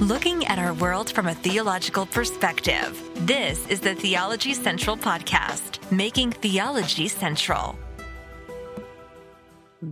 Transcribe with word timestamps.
looking 0.00 0.46
at 0.46 0.58
our 0.58 0.72
world 0.72 1.12
from 1.12 1.26
a 1.26 1.34
theological 1.34 2.06
perspective. 2.06 2.98
This 3.26 3.66
is 3.68 3.80
the 3.80 3.94
Theology 3.94 4.54
Central 4.54 4.96
Podcast, 4.96 5.78
making 5.92 6.32
theology 6.32 7.06
central. 7.06 7.78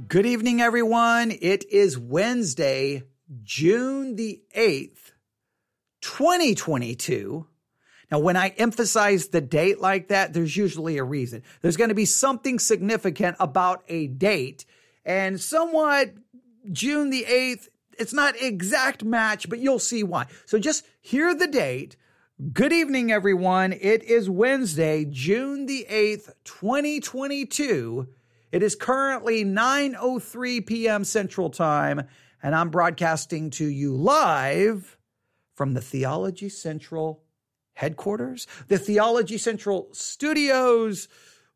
Good 0.08 0.24
evening, 0.24 0.62
everyone. 0.62 1.30
It 1.30 1.70
is 1.70 1.98
Wednesday, 1.98 3.02
June 3.42 4.16
the 4.16 4.40
8th, 4.56 5.12
2022. 6.00 7.46
Now, 8.10 8.18
when 8.18 8.38
I 8.38 8.48
emphasize 8.56 9.28
the 9.28 9.42
date 9.42 9.78
like 9.78 10.08
that, 10.08 10.32
there's 10.32 10.56
usually 10.56 10.96
a 10.96 11.04
reason. 11.04 11.42
There's 11.60 11.76
going 11.76 11.90
to 11.90 11.94
be 11.94 12.06
something 12.06 12.58
significant 12.58 13.36
about 13.38 13.84
a 13.88 14.06
date 14.06 14.64
and 15.04 15.38
somewhat 15.38 16.14
June 16.72 17.10
the 17.10 17.24
8th 17.28 17.68
it's 17.98 18.12
not 18.12 18.40
exact 18.40 19.04
match, 19.04 19.48
but 19.48 19.58
you'll 19.58 19.78
see 19.78 20.02
why. 20.02 20.26
So 20.46 20.58
just 20.58 20.86
hear 21.00 21.34
the 21.34 21.46
date. 21.46 21.96
Good 22.52 22.72
evening, 22.72 23.10
everyone. 23.10 23.72
It 23.72 24.04
is 24.04 24.30
Wednesday, 24.30 25.04
June 25.04 25.66
the 25.66 25.86
8th, 25.90 26.32
2022. 26.44 28.08
It 28.52 28.62
is 28.62 28.76
currently 28.76 29.44
9.03 29.44 30.64
p.m. 30.64 31.04
Central 31.04 31.50
Time, 31.50 32.06
and 32.42 32.54
I'm 32.54 32.70
broadcasting 32.70 33.50
to 33.50 33.66
you 33.66 33.94
live 33.94 34.96
from 35.54 35.74
the 35.74 35.80
Theology 35.80 36.48
Central 36.48 37.24
headquarters, 37.74 38.46
the 38.68 38.78
Theology 38.78 39.38
Central 39.38 39.88
studios, 39.92 41.08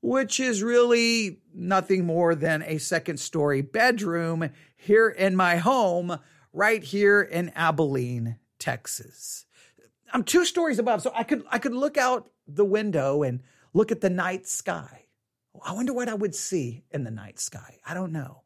which 0.02 0.41
is 0.41 0.62
really 0.62 1.38
nothing 1.55 2.05
more 2.05 2.34
than 2.34 2.62
a 2.65 2.79
second 2.79 3.19
story 3.19 3.62
bedroom 3.62 4.51
here 4.77 5.09
in 5.09 5.34
my 5.37 5.56
home 5.56 6.19
right 6.52 6.83
here 6.83 7.23
in 7.23 7.51
Abilene, 7.51 8.37
Texas. 8.59 9.46
I'm 10.12 10.24
two 10.24 10.45
stories 10.45 10.79
above, 10.79 11.01
so 11.01 11.13
I 11.15 11.23
could 11.23 11.45
I 11.51 11.59
could 11.59 11.73
look 11.73 11.96
out 11.96 12.29
the 12.46 12.65
window 12.65 13.23
and 13.23 13.41
look 13.73 13.91
at 13.91 14.02
the 14.02 14.10
night 14.10 14.46
sky. 14.46 15.07
I 15.65 15.73
wonder 15.73 15.93
what 15.93 16.09
I 16.09 16.15
would 16.15 16.35
see 16.35 16.85
in 16.91 17.04
the 17.04 17.10
night 17.10 17.38
sky. 17.38 17.79
I 17.87 17.95
don't 17.95 18.13
know. 18.13 18.43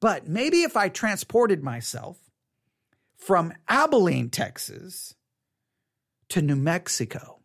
But 0.00 0.28
maybe 0.28 0.62
if 0.62 0.76
I 0.76 0.88
transported 0.88 1.62
myself 1.62 2.18
from 3.16 3.52
Abilene, 3.68 4.30
Texas 4.30 5.16
to 6.28 6.40
New 6.40 6.56
Mexico, 6.56 7.37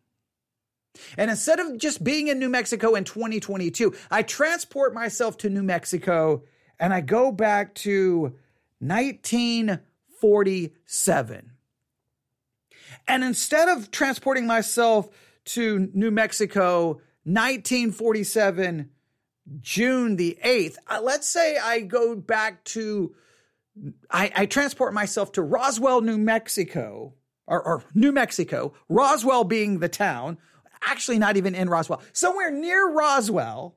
and 1.16 1.30
instead 1.30 1.60
of 1.60 1.78
just 1.78 2.04
being 2.04 2.28
in 2.28 2.38
New 2.38 2.48
Mexico 2.48 2.94
in 2.94 3.04
2022, 3.04 3.94
I 4.10 4.22
transport 4.22 4.94
myself 4.94 5.36
to 5.38 5.50
New 5.50 5.62
Mexico 5.62 6.44
and 6.78 6.94
I 6.94 7.00
go 7.00 7.32
back 7.32 7.74
to 7.76 8.34
1947. 8.80 11.50
And 13.06 13.22
instead 13.24 13.68
of 13.68 13.90
transporting 13.90 14.46
myself 14.46 15.10
to 15.46 15.90
New 15.92 16.10
Mexico, 16.10 17.00
1947, 17.24 18.88
June 19.60 20.16
the 20.16 20.38
8th, 20.44 20.76
uh, 20.88 21.00
let's 21.02 21.28
say 21.28 21.58
I 21.58 21.80
go 21.80 22.16
back 22.16 22.64
to, 22.64 23.14
I, 24.10 24.32
I 24.34 24.46
transport 24.46 24.94
myself 24.94 25.32
to 25.32 25.42
Roswell, 25.42 26.00
New 26.00 26.16
Mexico, 26.16 27.12
or, 27.46 27.62
or 27.62 27.84
New 27.94 28.12
Mexico, 28.12 28.72
Roswell 28.88 29.44
being 29.44 29.80
the 29.80 29.88
town, 29.88 30.38
actually 30.86 31.18
not 31.18 31.36
even 31.36 31.54
in 31.54 31.68
Roswell, 31.68 32.02
somewhere 32.12 32.50
near 32.50 32.90
Roswell, 32.90 33.76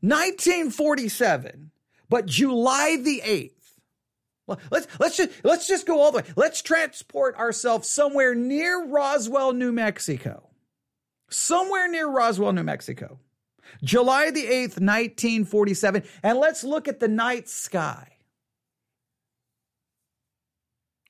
1947, 0.00 1.70
but 2.08 2.26
July 2.26 2.96
the 3.02 3.22
8th. 3.24 3.52
Let's 4.70 4.86
let's 4.98 5.16
just 5.16 5.30
let's 5.44 5.66
just 5.68 5.86
go 5.86 6.00
all 6.00 6.10
the 6.10 6.18
way. 6.18 6.24
Let's 6.34 6.62
transport 6.62 7.36
ourselves 7.36 7.86
somewhere 7.88 8.34
near 8.34 8.86
Roswell, 8.86 9.52
New 9.52 9.72
Mexico. 9.72 10.48
Somewhere 11.28 11.86
near 11.86 12.08
Roswell, 12.08 12.52
New 12.52 12.62
Mexico. 12.62 13.18
July 13.82 14.30
the 14.30 14.44
8th, 14.44 14.80
1947, 14.80 16.02
and 16.22 16.38
let's 16.38 16.64
look 16.64 16.88
at 16.88 17.00
the 17.00 17.08
night 17.08 17.48
sky. 17.48 18.12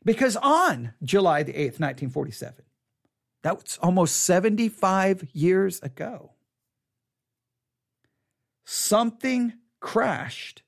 Because 0.05 0.37
on 0.37 0.94
July 1.03 1.44
the 1.44 1.53
8th, 1.53 1.78
1947, 1.78 2.65
that 3.43 3.56
was 3.56 3.78
almost 3.82 4.16
75 4.25 5.28
years 5.32 5.81
ago, 5.81 6.32
something 8.65 9.54
crashed 9.81 10.62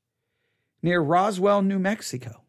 near 0.82 1.00
Roswell, 1.00 1.62
New 1.62 1.78
Mexico. 1.78 2.42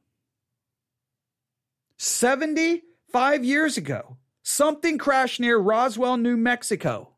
75 1.98 3.44
years 3.44 3.78
ago, 3.78 4.18
something 4.42 4.98
crashed 4.98 5.40
near 5.40 5.58
Roswell, 5.58 6.18
New 6.18 6.38
Mexico. 6.38 7.10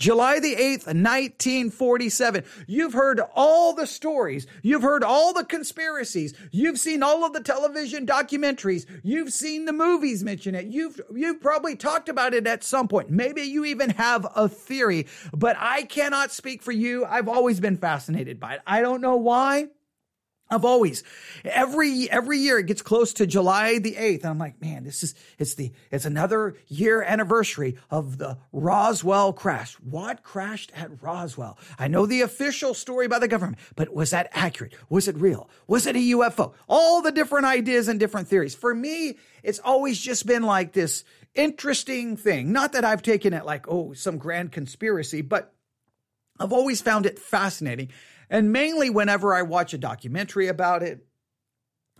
July 0.00 0.40
the 0.40 0.56
8th, 0.56 0.86
1947. 0.86 2.42
You've 2.66 2.94
heard 2.94 3.20
all 3.34 3.74
the 3.74 3.86
stories. 3.86 4.46
You've 4.62 4.80
heard 4.80 5.04
all 5.04 5.34
the 5.34 5.44
conspiracies. 5.44 6.32
You've 6.50 6.80
seen 6.80 7.02
all 7.02 7.22
of 7.22 7.34
the 7.34 7.42
television 7.42 8.06
documentaries. 8.06 8.86
You've 9.02 9.30
seen 9.30 9.66
the 9.66 9.74
movies 9.74 10.24
mention 10.24 10.54
it. 10.54 10.64
You've, 10.68 10.98
you've 11.14 11.42
probably 11.42 11.76
talked 11.76 12.08
about 12.08 12.32
it 12.32 12.46
at 12.46 12.64
some 12.64 12.88
point. 12.88 13.10
Maybe 13.10 13.42
you 13.42 13.66
even 13.66 13.90
have 13.90 14.26
a 14.34 14.48
theory, 14.48 15.06
but 15.34 15.54
I 15.58 15.82
cannot 15.82 16.32
speak 16.32 16.62
for 16.62 16.72
you. 16.72 17.04
I've 17.04 17.28
always 17.28 17.60
been 17.60 17.76
fascinated 17.76 18.40
by 18.40 18.54
it. 18.54 18.62
I 18.66 18.80
don't 18.80 19.02
know 19.02 19.16
why. 19.16 19.68
I've 20.50 20.64
always 20.64 21.04
every 21.44 22.10
every 22.10 22.38
year 22.38 22.58
it 22.58 22.66
gets 22.66 22.82
close 22.82 23.12
to 23.14 23.26
July 23.26 23.78
the 23.78 23.94
8th 23.94 24.22
and 24.22 24.30
I'm 24.30 24.38
like, 24.38 24.60
man, 24.60 24.82
this 24.82 25.04
is 25.04 25.14
it's 25.38 25.54
the 25.54 25.72
it's 25.90 26.04
another 26.04 26.56
year 26.66 27.02
anniversary 27.02 27.76
of 27.88 28.18
the 28.18 28.38
Roswell 28.52 29.32
crash. 29.32 29.74
What 29.74 30.24
crashed 30.24 30.72
at 30.74 31.02
Roswell? 31.02 31.56
I 31.78 31.86
know 31.86 32.04
the 32.04 32.22
official 32.22 32.74
story 32.74 33.06
by 33.06 33.20
the 33.20 33.28
government, 33.28 33.58
but 33.76 33.94
was 33.94 34.10
that 34.10 34.28
accurate? 34.32 34.74
Was 34.88 35.06
it 35.06 35.16
real? 35.16 35.48
Was 35.68 35.86
it 35.86 35.94
a 35.94 36.00
UFO? 36.00 36.52
All 36.68 37.00
the 37.00 37.12
different 37.12 37.46
ideas 37.46 37.86
and 37.86 38.00
different 38.00 38.26
theories. 38.26 38.54
For 38.54 38.74
me, 38.74 39.18
it's 39.44 39.60
always 39.60 40.00
just 40.00 40.26
been 40.26 40.42
like 40.42 40.72
this 40.72 41.04
interesting 41.34 42.16
thing. 42.16 42.52
Not 42.52 42.72
that 42.72 42.84
I've 42.84 43.02
taken 43.02 43.32
it 43.32 43.44
like, 43.44 43.66
oh, 43.68 43.92
some 43.92 44.18
grand 44.18 44.50
conspiracy, 44.50 45.22
but 45.22 45.54
I've 46.40 46.52
always 46.52 46.80
found 46.80 47.06
it 47.06 47.18
fascinating 47.18 47.90
and 48.30 48.52
mainly 48.52 48.88
whenever 48.88 49.34
I 49.34 49.42
watch 49.42 49.74
a 49.74 49.78
documentary 49.78 50.46
about 50.46 50.82
it 50.82 51.04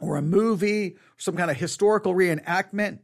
or 0.01 0.17
a 0.17 0.23
movie, 0.23 0.97
some 1.19 1.37
kind 1.37 1.51
of 1.51 1.57
historical 1.57 2.15
reenactment, 2.15 3.01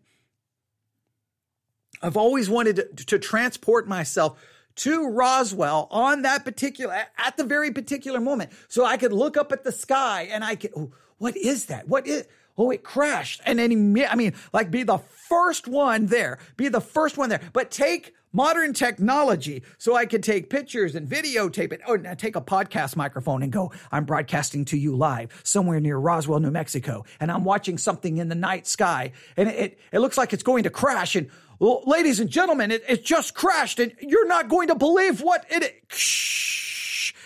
I've 2.00 2.16
always 2.16 2.48
wanted 2.48 2.76
to, 2.76 3.04
to 3.06 3.18
transport 3.18 3.88
myself 3.88 4.38
to 4.76 5.08
Roswell 5.08 5.88
on 5.90 6.22
that 6.22 6.44
particular, 6.44 6.94
at 7.18 7.36
the 7.36 7.44
very 7.44 7.70
particular 7.70 8.20
moment. 8.20 8.52
So 8.68 8.84
I 8.84 8.96
could 8.96 9.12
look 9.12 9.36
up 9.36 9.50
at 9.50 9.64
the 9.64 9.72
sky 9.72 10.28
and 10.30 10.44
I 10.44 10.54
could, 10.54 10.72
oh, 10.76 10.92
what 11.18 11.36
is 11.36 11.66
that? 11.66 11.88
What 11.88 12.06
is, 12.06 12.26
oh, 12.58 12.70
it 12.70 12.84
crashed. 12.84 13.40
And 13.44 13.58
then, 13.58 13.96
I 14.08 14.14
mean, 14.14 14.34
like 14.52 14.70
be 14.70 14.82
the 14.82 14.98
first 14.98 15.66
one 15.66 16.06
there, 16.06 16.38
be 16.56 16.68
the 16.68 16.80
first 16.80 17.16
one 17.16 17.30
there, 17.30 17.40
but 17.52 17.70
take 17.70 18.14
modern 18.36 18.74
technology 18.74 19.62
so 19.78 19.96
I 19.96 20.04
could 20.04 20.22
take 20.22 20.50
pictures 20.50 20.94
and 20.94 21.08
videotape 21.08 21.72
it, 21.72 21.80
oh, 21.86 21.94
or 21.94 21.98
take 22.14 22.36
a 22.36 22.40
podcast 22.42 22.94
microphone 22.94 23.42
and 23.42 23.50
go, 23.50 23.72
I'm 23.90 24.04
broadcasting 24.04 24.66
to 24.66 24.76
you 24.76 24.94
live 24.94 25.40
somewhere 25.42 25.80
near 25.80 25.96
Roswell, 25.96 26.38
New 26.38 26.50
Mexico, 26.50 27.04
and 27.18 27.32
I'm 27.32 27.44
watching 27.44 27.78
something 27.78 28.18
in 28.18 28.28
the 28.28 28.34
night 28.34 28.66
sky, 28.66 29.12
and 29.38 29.48
it, 29.48 29.78
it 29.90 30.00
looks 30.00 30.18
like 30.18 30.34
it's 30.34 30.42
going 30.42 30.64
to 30.64 30.70
crash. 30.70 31.16
And 31.16 31.30
well, 31.58 31.82
ladies 31.86 32.20
and 32.20 32.28
gentlemen, 32.28 32.70
it, 32.70 32.84
it 32.86 33.04
just 33.04 33.34
crashed, 33.34 33.80
and 33.80 33.94
you're 34.00 34.28
not 34.28 34.48
going 34.48 34.68
to 34.68 34.74
believe 34.74 35.22
what 35.22 35.46
it. 35.48 35.82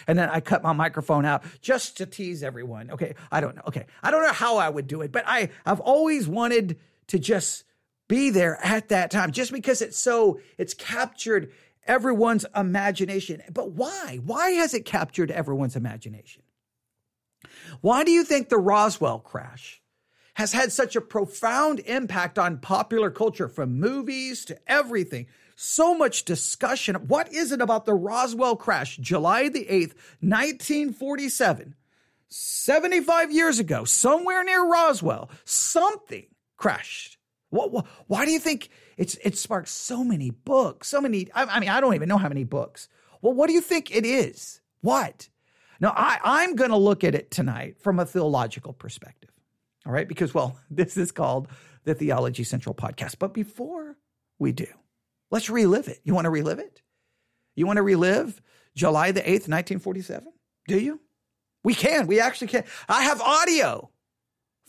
And 0.06 0.16
then 0.16 0.30
I 0.30 0.40
cut 0.40 0.62
my 0.62 0.72
microphone 0.72 1.24
out 1.24 1.42
just 1.60 1.96
to 1.96 2.06
tease 2.06 2.44
everyone. 2.44 2.92
Okay, 2.92 3.16
I 3.32 3.40
don't 3.40 3.56
know. 3.56 3.62
Okay, 3.66 3.86
I 4.02 4.12
don't 4.12 4.22
know 4.22 4.32
how 4.32 4.58
I 4.58 4.68
would 4.68 4.86
do 4.86 5.02
it, 5.02 5.10
but 5.10 5.24
I 5.26 5.50
I've 5.66 5.80
always 5.80 6.28
wanted 6.28 6.78
to 7.08 7.18
just 7.18 7.64
be 8.10 8.28
there 8.30 8.58
at 8.62 8.88
that 8.88 9.12
time 9.12 9.30
just 9.30 9.52
because 9.52 9.80
it's 9.80 9.96
so, 9.96 10.40
it's 10.58 10.74
captured 10.74 11.52
everyone's 11.86 12.44
imagination. 12.56 13.40
But 13.52 13.70
why? 13.70 14.18
Why 14.24 14.50
has 14.50 14.74
it 14.74 14.84
captured 14.84 15.30
everyone's 15.30 15.76
imagination? 15.76 16.42
Why 17.80 18.02
do 18.02 18.10
you 18.10 18.24
think 18.24 18.48
the 18.48 18.58
Roswell 18.58 19.20
crash 19.20 19.80
has 20.34 20.52
had 20.52 20.72
such 20.72 20.96
a 20.96 21.00
profound 21.00 21.78
impact 21.80 22.36
on 22.36 22.58
popular 22.58 23.10
culture 23.10 23.48
from 23.48 23.78
movies 23.78 24.44
to 24.46 24.58
everything? 24.66 25.28
So 25.54 25.94
much 25.94 26.24
discussion. 26.24 26.96
What 27.06 27.32
is 27.32 27.52
it 27.52 27.60
about 27.60 27.84
the 27.86 27.94
Roswell 27.94 28.56
crash, 28.56 28.96
July 28.96 29.48
the 29.48 29.66
8th, 29.66 29.94
1947? 30.20 31.76
75 32.28 33.32
years 33.32 33.60
ago, 33.60 33.84
somewhere 33.84 34.42
near 34.42 34.66
Roswell, 34.66 35.30
something 35.44 36.26
crashed 36.56 37.19
what, 37.50 37.72
what, 37.72 37.86
why 38.06 38.24
do 38.24 38.30
you 38.30 38.38
think 38.38 38.70
it's 38.96 39.16
it 39.24 39.36
sparked 39.36 39.68
so 39.68 40.02
many 40.04 40.30
books? 40.30 40.88
So 40.88 41.00
many. 41.00 41.28
I, 41.34 41.44
I, 41.44 41.60
mean, 41.60 41.68
I 41.68 41.80
don't 41.80 41.94
even 41.94 42.08
know 42.08 42.18
how 42.18 42.28
many 42.28 42.44
books. 42.44 42.88
Well, 43.20 43.34
what 43.34 43.48
do 43.48 43.52
you 43.52 43.60
think 43.60 43.94
it 43.94 44.06
is? 44.06 44.60
What? 44.80 45.28
Now, 45.80 45.92
I, 45.96 46.18
I'm 46.22 46.54
going 46.54 46.70
to 46.70 46.76
look 46.76 47.04
at 47.04 47.14
it 47.14 47.30
tonight 47.30 47.78
from 47.80 47.98
a 47.98 48.06
theological 48.06 48.72
perspective. 48.72 49.30
All 49.86 49.92
right, 49.92 50.06
because, 50.06 50.32
well, 50.32 50.58
this 50.70 50.96
is 50.96 51.12
called 51.12 51.48
the 51.84 51.94
Theology 51.94 52.44
Central 52.44 52.74
podcast. 52.74 53.16
But 53.18 53.34
before 53.34 53.96
we 54.38 54.52
do, 54.52 54.66
let's 55.30 55.50
relive 55.50 55.88
it. 55.88 56.00
You 56.04 56.14
want 56.14 56.26
to 56.26 56.30
relive 56.30 56.58
it? 56.58 56.82
You 57.56 57.66
want 57.66 57.78
to 57.78 57.82
relive 57.82 58.40
July 58.76 59.10
the 59.12 59.20
8th, 59.20 59.48
1947? 59.48 60.32
Do 60.68 60.78
you? 60.78 61.00
We 61.64 61.74
can. 61.74 62.06
We 62.06 62.20
actually 62.20 62.46
can. 62.46 62.64
I 62.88 63.02
have 63.04 63.20
audio 63.20 63.89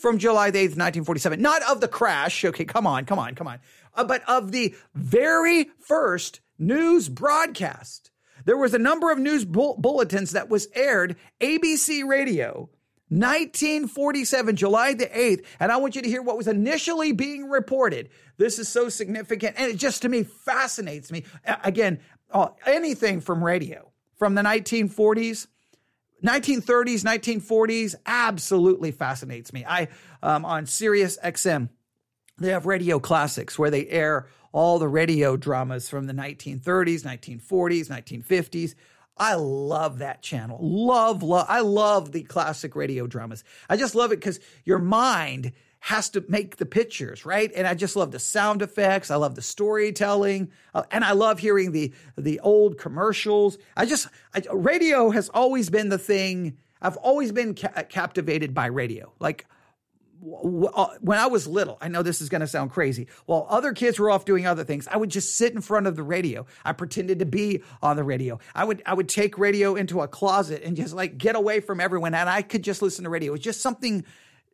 from 0.02 0.18
July 0.18 0.52
the 0.52 0.60
8th, 0.60 0.78
1947. 0.78 1.42
Not 1.42 1.62
of 1.64 1.82
the 1.82 1.88
crash. 1.88 2.44
Okay, 2.44 2.66
come 2.66 2.88
on, 2.88 3.06
come 3.06 3.20
on, 3.20 3.36
come 3.36 3.48
on. 3.48 3.60
Uh, 3.94 4.04
but 4.04 4.24
of 4.28 4.52
the 4.52 4.76
very 4.96 5.70
first 5.80 6.42
news 6.58 7.10
broadcast. 7.10 8.12
There 8.46 8.58
was 8.58 8.74
a 8.74 8.80
number 8.80 9.12
of 9.12 9.20
news 9.20 9.46
bull- 9.46 9.78
bulletins 9.78 10.32
that 10.32 10.50
was 10.50 10.68
aired 10.74 11.16
ABC 11.40 12.08
radio 12.08 12.70
1947, 13.10 14.56
July 14.56 14.94
the 14.94 15.06
8th. 15.06 15.46
And 15.60 15.72
I 15.72 15.78
want 15.78 15.96
you 15.96 16.02
to 16.02 16.08
hear 16.08 16.22
what 16.22 16.38
was 16.38 16.48
initially 16.48 17.12
being 17.12 17.50
reported. 17.50 18.10
This 18.38 18.58
is 18.58 18.70
so 18.70 18.88
significant. 18.88 19.56
And 19.60 19.72
it 19.72 19.78
just 19.78 20.02
to 20.04 20.10
me 20.10 20.24
fascinates 20.24 21.12
me. 21.12 21.26
Again, 21.64 22.00
uh, 22.32 22.50
anything 22.66 23.20
from 23.20 23.44
radio 23.44 23.92
from 24.18 24.36
the 24.36 24.42
1940s 24.42 25.48
1930s, 26.24 27.04
1940s 27.04 27.96
absolutely 28.06 28.92
fascinates 28.92 29.52
me. 29.54 29.66
I 29.68 29.88
um, 30.22 30.46
on 30.46 30.66
Sirius 30.66 31.18
XM, 31.24 31.70
they 32.38 32.50
have 32.50 32.66
radio 32.66 33.00
classics 33.00 33.58
where 33.58 33.72
they 33.72 33.88
air 33.88 34.28
all 34.52 34.80
the 34.80 34.88
radio 34.88 35.38
dramas 35.38 35.90
from 35.90 36.08
the 36.08 36.14
1930s, 36.14 37.04
1940s, 37.04 37.88
1950s. 37.88 38.76
I 39.18 39.36
love 39.36 40.00
that 40.00 40.22
channel. 40.22 40.58
Love, 40.62 41.22
love. 41.22 41.46
I 41.48 41.62
love 41.62 42.12
the 42.12 42.24
classic 42.24 42.76
radio 42.76 43.08
dramas. 43.08 43.44
I 43.70 43.78
just 43.78 43.96
love 43.96 44.12
it 44.12 44.20
because 44.20 44.40
your 44.66 44.80
mind 44.80 45.54
has 45.84 46.12
to 46.12 46.24
make 46.30 46.58
the 46.58 46.66
pictures, 46.66 47.26
right? 47.26 47.52
And 47.56 47.66
I 47.66 47.74
just 47.74 47.96
love 47.96 48.12
the 48.12 48.20
sound 48.20 48.62
effects. 48.62 49.10
I 49.10 49.16
love 49.16 49.34
the 49.34 49.42
storytelling, 49.42 50.52
uh, 50.76 50.84
and 50.92 51.04
I 51.04 51.14
love 51.14 51.40
hearing 51.40 51.72
the 51.72 51.92
the 52.18 52.40
old 52.42 52.78
commercials. 52.78 53.58
I 53.76 53.88
just 53.88 54.08
I, 54.34 54.44
radio 54.54 55.10
has 55.10 55.30
always 55.30 55.72
been 55.72 55.90
the 55.90 55.98
thing. 55.98 56.58
I've 56.84 56.98
always 56.98 57.32
been 57.32 57.56
ca- 57.56 57.84
captivated 57.90 58.54
by 58.54 58.68
radio. 58.68 59.12
Like 59.20 59.48
uh, 60.24 60.88
when 61.00 61.18
I 61.18 61.26
was 61.26 61.48
little, 61.48 61.80
I 61.82 61.88
know 61.88 62.04
this 62.04 62.22
is 62.22 62.30
going 62.30 62.42
to 62.42 62.48
sound 62.48 62.70
crazy. 62.70 63.08
While 63.26 63.48
other 63.50 63.74
kids 63.74 63.98
were 63.98 64.12
off 64.12 64.24
doing 64.24 64.46
other 64.46 64.64
things, 64.64 64.88
I 64.88 64.98
would 64.98 65.10
just 65.10 65.36
sit 65.36 65.52
in 65.52 65.62
front 65.62 65.88
of 65.88 65.96
the 65.96 66.04
radio. 66.04 66.46
I 66.64 66.74
pretended 66.74 67.20
to 67.20 67.26
be 67.26 67.64
on 67.82 67.96
the 67.96 68.04
radio. 68.04 68.40
I 68.54 68.66
would 68.66 68.84
I 68.86 68.94
would 68.94 69.10
take 69.10 69.40
radio 69.40 69.74
into 69.74 70.00
a 70.02 70.08
closet 70.08 70.62
and 70.64 70.78
just 70.78 70.94
like 70.94 71.18
get 71.18 71.36
away 71.36 71.60
from 71.60 71.80
everyone, 71.80 72.14
and 72.14 72.30
I 72.30 72.44
could 72.44 72.64
just 72.64 72.84
listen 72.84 73.04
to 73.06 73.10
radio. 73.10 73.32
It 73.32 73.34
was 73.34 73.42
just 73.42 73.62
something. 73.62 74.06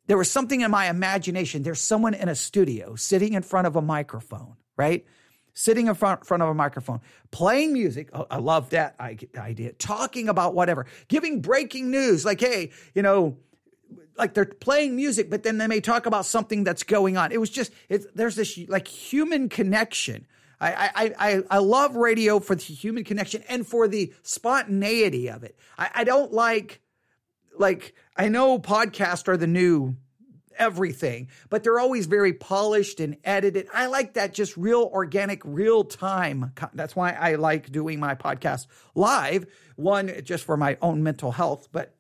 There 0.08 0.18
was 0.18 0.32
something 0.32 0.62
in 0.62 0.72
my 0.72 0.90
imagination. 0.90 1.64
There's 1.64 1.82
someone 1.82 2.14
in 2.14 2.30
a 2.30 2.36
studio 2.36 2.96
sitting 2.96 3.34
in 3.34 3.44
front 3.44 3.68
of 3.68 3.76
a 3.76 3.82
microphone, 3.82 4.56
right? 4.78 5.06
Sitting 5.54 5.88
in 5.88 5.96
front, 5.96 6.26
front 6.26 6.44
of 6.44 6.50
a 6.50 6.54
microphone, 6.54 7.02
playing 7.32 7.74
music. 7.74 8.10
Oh, 8.14 8.26
I 8.30 8.38
love 8.38 8.70
that 8.70 8.96
idea. 9.00 9.74
Talking 9.74 10.30
about 10.30 10.54
whatever, 10.54 10.86
giving 11.08 11.42
breaking 11.42 11.92
news, 11.92 12.24
like, 12.24 12.40
hey, 12.40 12.72
you 12.96 13.02
know, 13.02 13.38
like 14.18 14.34
they're 14.34 14.46
playing 14.46 14.96
music, 14.96 15.30
but 15.30 15.44
then 15.44 15.58
they 15.58 15.68
may 15.68 15.82
talk 15.82 16.06
about 16.06 16.26
something 16.26 16.64
that's 16.64 16.84
going 16.84 17.18
on. 17.18 17.32
It 17.32 17.40
was 17.40 17.50
just 17.50 17.72
it, 17.90 18.16
there's 18.16 18.36
this 18.36 18.58
like 18.68 18.88
human 18.88 19.50
connection. 19.50 20.26
I, 20.60 20.92
I 20.96 21.14
I 21.20 21.44
I 21.52 21.58
love 21.60 21.96
radio 21.96 22.40
for 22.40 22.56
the 22.56 22.64
human 22.64 23.04
connection 23.04 23.44
and 23.48 23.66
for 23.66 23.88
the 23.88 24.14
spontaneity 24.24 25.30
of 25.30 25.44
it. 25.44 25.58
I, 25.78 25.90
I 25.96 26.04
don't 26.04 26.34
like 26.34 26.82
like 27.60 27.94
I 28.16 28.30
know 28.30 28.60
podcasts 28.60 29.28
are 29.28 29.38
the 29.38 29.48
new 29.48 29.96
everything, 30.58 31.30
but 31.50 31.64
they're 31.64 31.80
always 31.80 32.08
very 32.08 32.34
polished 32.34 33.00
and 33.00 33.18
edited. 33.24 33.68
I 33.74 33.86
like 33.88 34.14
that 34.14 34.34
just 34.34 34.58
real 34.58 34.90
organic, 34.92 35.42
real 35.46 35.84
time. 35.84 36.54
That's 36.74 36.96
why 36.96 37.12
I 37.12 37.36
like 37.36 37.72
doing 37.72 38.00
my 38.00 38.16
podcast 38.16 38.68
live. 38.96 39.46
One, 39.76 40.12
just 40.24 40.46
for 40.46 40.58
my 40.58 40.78
own 40.82 41.04
mental 41.04 41.32
health, 41.32 41.70
but 41.72 41.94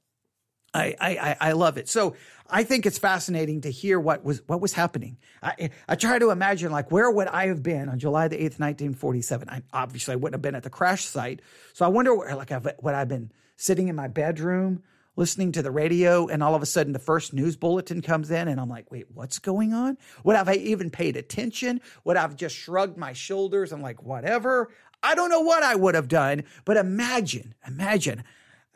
I, 0.74 0.96
I, 1.00 1.38
I 1.40 1.52
love 1.54 1.78
it. 1.78 1.88
So 1.88 2.16
I 2.50 2.64
think 2.64 2.86
it's 2.86 2.98
fascinating 2.98 3.62
to 3.62 3.72
hear 3.72 4.00
what 4.00 4.24
was 4.24 4.42
what 4.48 4.62
was 4.62 4.74
happening. 4.74 5.18
I, 5.42 5.70
I 5.88 5.96
try 5.96 6.20
to 6.20 6.30
imagine 6.30 6.72
like 6.72 6.92
where 6.92 7.10
would 7.10 7.28
I 7.28 7.48
have 7.48 7.64
been 7.64 7.90
on 7.90 8.00
July 8.00 8.28
the 8.28 8.44
eighth, 8.44 8.60
nineteen 8.60 8.94
forty 8.94 9.22
seven. 9.22 9.50
I 9.50 9.64
obviously 9.74 10.14
I 10.14 10.16
wouldn't 10.16 10.36
have 10.36 10.42
been 10.42 10.56
at 10.56 10.64
the 10.64 10.70
crash 10.70 11.06
site. 11.06 11.42
So 11.74 11.86
I 11.86 11.90
wonder 11.90 12.14
where 12.14 12.36
like 12.36 12.52
I've, 12.52 12.68
would 12.82 12.94
I've 12.94 13.08
been 13.08 13.32
sitting 13.56 13.88
in 13.88 13.96
my 13.96 14.08
bedroom 14.08 14.84
listening 15.18 15.52
to 15.52 15.62
the 15.62 15.72
radio, 15.72 16.28
and 16.28 16.42
all 16.42 16.56
of 16.56 16.62
a 16.62 16.66
sudden 16.66 16.94
the 16.94 17.00
first 17.00 17.34
news 17.34 17.58
bulletin 17.58 18.02
comes 18.02 18.32
in, 18.32 18.48
and 18.48 18.62
I'm 18.62 18.70
like, 18.70 18.90
wait, 18.90 19.08
what's 19.14 19.40
going 19.40 19.74
on? 19.74 19.98
Would 20.24 20.38
have 20.38 20.48
I 20.48 20.54
even 20.54 20.90
paid 20.90 21.18
attention? 21.18 21.82
Would 22.06 22.16
I've 22.16 22.38
just 22.38 22.56
shrugged 22.56 22.98
my 22.98 23.12
shoulders 23.12 23.74
and 23.74 23.84
like 23.84 24.02
whatever? 24.02 24.70
I 25.04 25.16
don't 25.16 25.30
know 25.30 25.42
what 25.42 25.64
I 25.64 25.76
would 25.76 25.96
have 25.96 26.08
done, 26.08 26.46
but 26.64 26.78
imagine, 26.78 27.54
imagine 27.68 28.24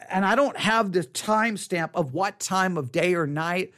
and 0.09 0.25
I 0.25 0.35
don't 0.35 0.57
have 0.57 0.91
the 0.91 1.01
timestamp 1.01 1.91
of 1.93 2.13
what 2.13 2.39
time 2.39 2.77
of 2.77 2.91
day 2.91 3.15
or 3.15 3.27
night 3.27 3.73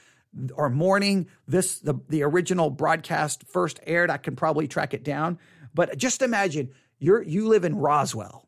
or 0.53 0.69
morning 0.69 1.27
this 1.47 1.79
the, 1.79 1.95
the 2.09 2.23
original 2.23 2.69
broadcast 2.69 3.43
first 3.47 3.79
aired. 3.85 4.09
I 4.09 4.17
can 4.17 4.35
probably 4.35 4.67
track 4.67 4.93
it 4.93 5.03
down. 5.03 5.39
But 5.73 5.97
just 5.97 6.21
imagine 6.21 6.71
you're 6.99 7.21
you 7.21 7.47
live 7.47 7.65
in 7.65 7.75
Roswell. 7.75 8.47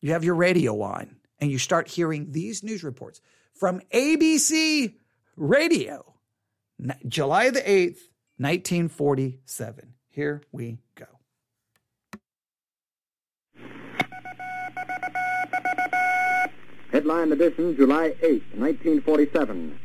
You 0.00 0.12
have 0.12 0.24
your 0.24 0.34
radio 0.34 0.80
on 0.80 1.16
and 1.40 1.50
you 1.50 1.58
start 1.58 1.88
hearing 1.88 2.32
these 2.32 2.62
news 2.62 2.84
reports 2.84 3.20
from 3.54 3.80
ABC 3.92 4.94
Radio, 5.36 6.14
July 7.08 7.50
the 7.50 7.60
8th, 7.60 7.98
1947. 8.38 9.94
Here 10.08 10.42
we 10.52 10.78
go. 10.94 11.06
Headline 16.92 17.32
edition, 17.32 17.76
July 17.76 18.14
8, 18.22 18.42
1947. 18.56 19.78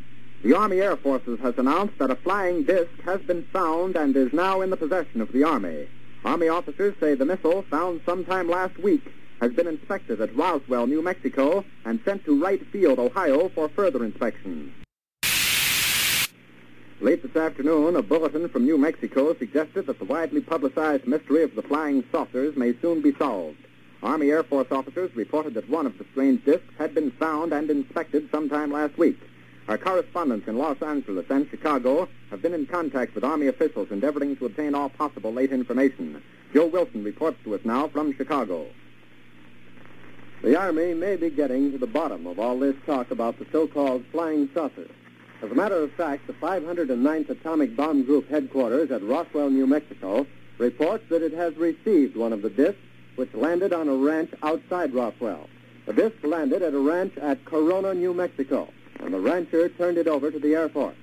The 0.43 0.55
Army 0.55 0.81
Air 0.81 0.97
Forces 0.97 1.39
has 1.39 1.53
announced 1.57 1.97
that 1.99 2.11
a 2.11 2.15
flying 2.15 2.63
disc 2.63 2.89
has 3.03 3.21
been 3.21 3.43
found 3.53 3.95
and 3.95 4.15
is 4.15 4.33
now 4.33 4.61
in 4.61 4.69
the 4.69 4.77
possession 4.77 5.21
of 5.21 5.31
the 5.31 5.43
Army. 5.43 5.87
Army 6.23 6.47
officers 6.47 6.95
say 6.99 7.13
the 7.13 7.25
missile, 7.25 7.63
found 7.69 8.01
sometime 8.05 8.49
last 8.49 8.77
week, 8.79 9.11
has 9.39 9.51
been 9.53 9.67
inspected 9.67 10.21
at 10.21 10.35
Roswell, 10.35 10.87
New 10.87 11.01
Mexico, 11.01 11.65
and 11.83 11.99
sent 12.05 12.25
to 12.25 12.41
Wright 12.41 12.65
Field, 12.67 12.99
Ohio, 12.99 13.49
for 13.49 13.69
further 13.69 14.03
inspection. 14.03 14.73
Late 17.01 17.21
this 17.21 17.35
afternoon, 17.35 17.97
a 17.97 18.01
bulletin 18.01 18.47
from 18.47 18.63
New 18.63 18.77
Mexico 18.77 19.35
suggested 19.35 19.85
that 19.87 19.99
the 19.99 20.05
widely 20.05 20.41
publicized 20.41 21.05
mystery 21.05 21.43
of 21.43 21.53
the 21.53 21.61
flying 21.61 22.03
saucers 22.11 22.55
may 22.55 22.73
soon 22.81 23.01
be 23.01 23.13
solved. 23.15 23.57
Army 24.01 24.29
Air 24.29 24.43
Force 24.43 24.71
officers 24.71 25.13
reported 25.15 25.53
that 25.55 25.69
one 25.69 25.85
of 25.85 25.97
the 25.97 26.05
strange 26.11 26.45
discs 26.45 26.73
had 26.77 26.95
been 26.95 27.11
found 27.11 27.51
and 27.51 27.69
inspected 27.69 28.29
sometime 28.31 28.71
last 28.71 28.97
week. 28.97 29.19
Our 29.67 29.77
correspondents 29.77 30.47
in 30.47 30.57
Los 30.57 30.81
Angeles 30.81 31.25
and 31.29 31.49
Chicago 31.49 32.07
have 32.29 32.41
been 32.41 32.53
in 32.53 32.65
contact 32.65 33.15
with 33.15 33.23
Army 33.23 33.47
officials 33.47 33.89
endeavoring 33.91 34.37
to 34.37 34.45
obtain 34.45 34.75
all 34.75 34.89
possible 34.89 35.33
late 35.33 35.51
information. 35.51 36.21
Joe 36.53 36.67
Wilson 36.67 37.03
reports 37.03 37.37
to 37.43 37.55
us 37.55 37.61
now 37.65 37.87
from 37.87 38.15
Chicago. 38.15 38.67
The 40.45 40.55
Army 40.55 40.93
may 40.93 41.15
be 41.15 41.31
getting 41.31 41.71
to 41.71 41.79
the 41.79 41.87
bottom 41.87 42.27
of 42.27 42.37
all 42.37 42.59
this 42.59 42.75
talk 42.85 43.09
about 43.09 43.39
the 43.39 43.47
so-called 43.51 44.05
flying 44.11 44.47
saucer. 44.53 44.87
As 45.41 45.51
a 45.51 45.55
matter 45.55 45.77
of 45.77 45.91
fact, 45.93 46.27
the 46.27 46.33
509th 46.33 47.31
Atomic 47.31 47.75
Bomb 47.75 48.03
Group 48.03 48.29
headquarters 48.29 48.91
at 48.91 49.01
Roswell, 49.01 49.49
New 49.49 49.65
Mexico, 49.65 50.27
reports 50.59 51.03
that 51.09 51.23
it 51.23 51.33
has 51.33 51.57
received 51.57 52.15
one 52.15 52.31
of 52.31 52.43
the 52.43 52.51
discs 52.51 52.77
which 53.15 53.33
landed 53.33 53.73
on 53.73 53.89
a 53.89 53.95
ranch 53.95 54.29
outside 54.43 54.93
Roswell. 54.93 55.49
The 55.87 55.93
disc 55.93 56.17
landed 56.21 56.61
at 56.61 56.75
a 56.75 56.79
ranch 56.79 57.17
at 57.17 57.43
Corona, 57.45 57.95
New 57.95 58.13
Mexico, 58.13 58.69
and 58.99 59.11
the 59.11 59.19
rancher 59.19 59.69
turned 59.69 59.97
it 59.97 60.07
over 60.07 60.29
to 60.29 60.37
the 60.37 60.53
Air 60.53 60.69
Force. 60.69 60.95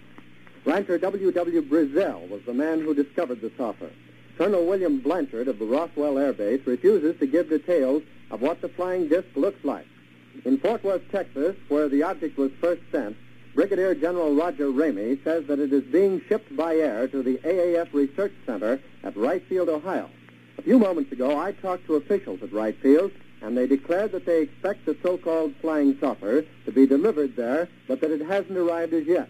Rancher 0.65 0.99
W. 0.99 1.33
W. 1.33 1.63
Brazel 1.63 2.29
was 2.29 2.43
the 2.47 2.55
man 2.55 2.81
who 2.81 2.95
discovered 2.95 3.41
the 3.41 3.51
saucer. 3.59 3.91
Colonel 4.39 4.65
William 4.65 5.01
Blanchard 5.01 5.49
of 5.49 5.59
the 5.59 5.65
Roswell 5.65 6.17
Air 6.17 6.33
Base 6.33 6.65
refuses 6.65 7.19
to 7.19 7.27
give 7.27 7.51
details 7.51 8.05
of 8.33 8.41
what 8.41 8.61
the 8.61 8.69
flying 8.69 9.09
disc 9.09 9.29
looks 9.37 9.63
like. 9.65 9.87
In 10.45 10.59
Fort 10.59 10.83
Worth, 10.83 11.09
Texas, 11.13 11.55
where 11.69 11.89
the 11.89 12.03
object 12.03 12.37
was 12.37 12.51
first 12.61 12.83
sent, 12.91 13.17
Brigadier 13.55 13.95
General 13.95 14.35
Roger 14.35 14.69
Ramey 14.69 15.23
says 15.23 15.45
that 15.47 15.61
it 15.61 15.73
is 15.73 15.85
being 15.85 16.23
shipped 16.27 16.57
by 16.57 16.77
air 16.77 17.07
to 17.09 17.23
the 17.23 17.37
AAF 17.45 17.93
Research 17.93 18.33
Center 18.47 18.81
at 19.05 19.15
Wright 19.15 19.45
Field, 19.47 19.69
Ohio. 19.69 20.09
A 20.57 20.63
few 20.63 20.79
moments 20.79 21.13
ago, 21.13 21.39
I 21.39 21.53
talked 21.53 21.87
to 21.87 21.97
officials 21.97 22.43
at 22.43 22.53
Wright 22.53 22.77
Field, 22.81 23.13
and 23.43 23.57
they 23.57 23.67
declared 23.67 24.13
that 24.13 24.25
they 24.25 24.41
expect 24.43 24.87
the 24.87 24.97
so-called 25.03 25.55
flying 25.61 25.99
saucer 26.01 26.47
to 26.65 26.73
be 26.73 26.87
delivered 26.87 27.37
there, 27.37 27.69
but 27.87 28.01
that 28.01 28.11
it 28.11 28.23
hasn't 28.23 28.57
arrived 28.57 28.95
as 28.95 29.07
yet. 29.07 29.29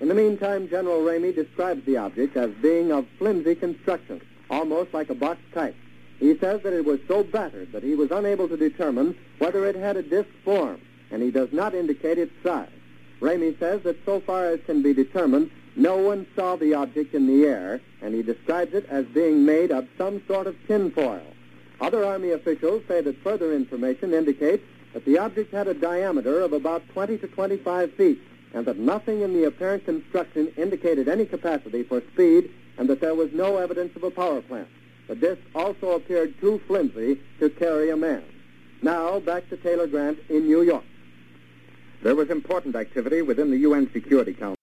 In 0.00 0.08
the 0.08 0.14
meantime, 0.14 0.68
General 0.68 1.00
Ramey 1.00 1.34
describes 1.34 1.84
the 1.84 1.96
object 1.96 2.36
as 2.36 2.50
being 2.62 2.92
of 2.92 3.06
flimsy 3.18 3.56
construction, 3.56 4.20
almost 4.50 4.94
like 4.94 5.10
a 5.10 5.14
box 5.14 5.40
kite. 5.52 5.74
He 6.18 6.36
says 6.38 6.62
that 6.62 6.72
it 6.72 6.84
was 6.84 7.00
so 7.08 7.22
battered 7.24 7.72
that 7.72 7.82
he 7.82 7.94
was 7.94 8.10
unable 8.10 8.48
to 8.48 8.56
determine 8.56 9.16
whether 9.38 9.66
it 9.66 9.74
had 9.74 9.96
a 9.96 10.02
disc 10.02 10.28
form, 10.44 10.80
and 11.10 11.22
he 11.22 11.30
does 11.30 11.52
not 11.52 11.74
indicate 11.74 12.18
its 12.18 12.32
size. 12.42 12.68
Ramey 13.20 13.58
says 13.58 13.82
that 13.82 14.04
so 14.04 14.20
far 14.20 14.46
as 14.46 14.60
can 14.66 14.82
be 14.82 14.92
determined, 14.92 15.50
No 15.76 15.96
one 15.96 16.26
saw 16.36 16.54
the 16.56 16.74
object 16.74 17.14
in 17.14 17.26
the 17.26 17.46
air, 17.46 17.80
and 18.00 18.14
he 18.14 18.22
describes 18.22 18.74
it 18.74 18.86
as 18.88 19.04
being 19.06 19.44
made 19.44 19.72
of 19.72 19.88
some 19.98 20.22
sort 20.28 20.46
of 20.46 20.56
tinfoil. 20.68 21.22
Other 21.80 22.04
Army 22.04 22.30
officials 22.30 22.84
say 22.86 23.00
that 23.00 23.18
further 23.18 23.52
information 23.52 24.14
indicates 24.14 24.62
that 24.92 25.04
the 25.04 25.18
object 25.18 25.52
had 25.52 25.66
a 25.66 25.74
diameter 25.74 26.40
of 26.40 26.52
about 26.52 26.88
20 26.90 27.18
to 27.18 27.26
25 27.26 27.92
feet, 27.94 28.20
and 28.52 28.64
that 28.66 28.78
nothing 28.78 29.22
in 29.22 29.32
the 29.32 29.44
apparent 29.44 29.84
construction 29.84 30.52
indicated 30.56 31.08
any 31.08 31.26
capacity 31.26 31.82
for 31.82 32.00
speed, 32.12 32.50
and 32.78 32.88
that 32.88 33.00
there 33.00 33.16
was 33.16 33.32
no 33.32 33.56
evidence 33.56 33.96
of 33.96 34.04
a 34.04 34.10
power 34.10 34.40
plant. 34.42 34.68
The 35.08 35.14
disc 35.14 35.40
also 35.54 35.92
appeared 35.92 36.40
too 36.40 36.60
flimsy 36.66 37.20
to 37.38 37.50
carry 37.50 37.90
a 37.90 37.96
man. 37.96 38.24
Now, 38.82 39.18
back 39.20 39.48
to 39.50 39.56
Taylor 39.56 39.86
Grant 39.86 40.18
in 40.28 40.46
New 40.46 40.62
York. 40.62 40.84
There 42.02 42.14
was 42.14 42.30
important 42.30 42.76
activity 42.76 43.22
within 43.22 43.50
the 43.50 43.58
UN 43.58 43.90
Security 43.92 44.34
Council. 44.34 44.56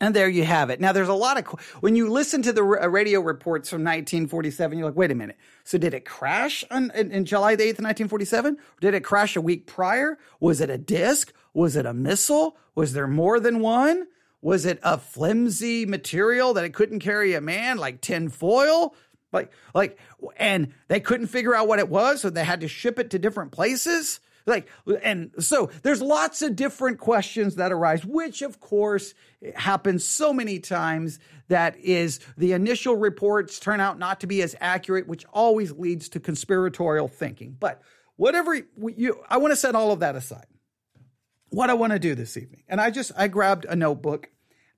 And 0.00 0.14
there 0.14 0.28
you 0.28 0.44
have 0.44 0.70
it. 0.70 0.80
Now, 0.80 0.92
there's 0.92 1.08
a 1.08 1.14
lot 1.14 1.38
of, 1.38 1.46
when 1.80 1.94
you 1.94 2.10
listen 2.10 2.42
to 2.42 2.52
the 2.52 2.62
uh, 2.62 2.88
radio 2.88 3.20
reports 3.20 3.70
from 3.70 3.82
1947, 3.82 4.76
you're 4.76 4.88
like, 4.88 4.96
wait 4.96 5.10
a 5.10 5.14
minute. 5.14 5.36
So 5.62 5.78
did 5.78 5.94
it 5.94 6.04
crash 6.04 6.64
on, 6.70 6.90
in, 6.94 7.12
in, 7.12 7.24
July 7.24 7.54
the 7.54 7.62
8th, 7.62 7.80
1947? 7.80 8.54
Or 8.54 8.58
did 8.80 8.92
it 8.92 9.04
crash 9.04 9.36
a 9.36 9.40
week 9.40 9.66
prior? 9.66 10.18
Was 10.40 10.60
it 10.60 10.68
a 10.68 10.76
disc? 10.76 11.32
Was 11.54 11.76
it 11.76 11.86
a 11.86 11.94
missile? 11.94 12.56
Was 12.74 12.92
there 12.92 13.06
more 13.06 13.38
than 13.38 13.60
one? 13.60 14.08
Was 14.42 14.66
it 14.66 14.78
a 14.82 14.98
flimsy 14.98 15.86
material 15.86 16.52
that 16.52 16.64
it 16.64 16.74
couldn't 16.74 16.98
carry 16.98 17.32
a 17.32 17.40
man, 17.40 17.78
like 17.78 18.02
tin 18.02 18.28
foil? 18.28 18.94
Like, 19.34 19.52
like, 19.74 19.98
and 20.36 20.72
they 20.88 21.00
couldn't 21.00 21.26
figure 21.26 21.54
out 21.54 21.68
what 21.68 21.80
it 21.80 21.88
was, 21.88 22.22
so 22.22 22.30
they 22.30 22.44
had 22.44 22.60
to 22.60 22.68
ship 22.68 22.98
it 22.98 23.10
to 23.10 23.18
different 23.18 23.52
places. 23.52 24.20
Like, 24.46 24.68
and 25.02 25.32
so 25.38 25.70
there's 25.82 26.00
lots 26.00 26.42
of 26.42 26.54
different 26.54 26.98
questions 26.98 27.56
that 27.56 27.72
arise, 27.72 28.04
which 28.04 28.42
of 28.42 28.60
course 28.60 29.14
happens 29.56 30.04
so 30.04 30.32
many 30.32 30.60
times 30.60 31.18
that 31.48 31.76
is 31.78 32.20
the 32.36 32.52
initial 32.52 32.94
reports 32.94 33.58
turn 33.58 33.80
out 33.80 33.98
not 33.98 34.20
to 34.20 34.26
be 34.26 34.42
as 34.42 34.54
accurate, 34.60 35.08
which 35.08 35.24
always 35.32 35.72
leads 35.72 36.08
to 36.10 36.20
conspiratorial 36.20 37.08
thinking. 37.08 37.56
But 37.58 37.82
whatever 38.16 38.54
you, 38.54 39.20
I 39.28 39.38
want 39.38 39.52
to 39.52 39.56
set 39.56 39.74
all 39.74 39.92
of 39.92 40.00
that 40.00 40.14
aside. 40.14 40.46
What 41.48 41.70
I 41.70 41.74
want 41.74 41.92
to 41.92 41.98
do 41.98 42.14
this 42.14 42.36
evening, 42.36 42.64
and 42.68 42.80
I 42.80 42.90
just 42.90 43.12
I 43.16 43.28
grabbed 43.28 43.64
a 43.64 43.76
notebook, 43.76 44.28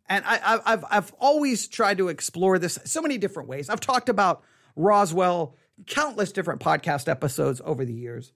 and 0.08 0.24
I, 0.26 0.60
I've 0.64 0.84
I've 0.90 1.14
always 1.18 1.68
tried 1.68 1.98
to 1.98 2.08
explore 2.08 2.58
this 2.58 2.78
so 2.84 3.02
many 3.02 3.18
different 3.18 3.48
ways. 3.48 3.68
I've 3.68 3.80
talked 3.80 4.08
about 4.08 4.42
Roswell 4.74 5.56
countless 5.86 6.32
different 6.32 6.60
podcast 6.60 7.08
episodes 7.08 7.60
over 7.64 7.84
the 7.84 7.92
years. 7.92 8.32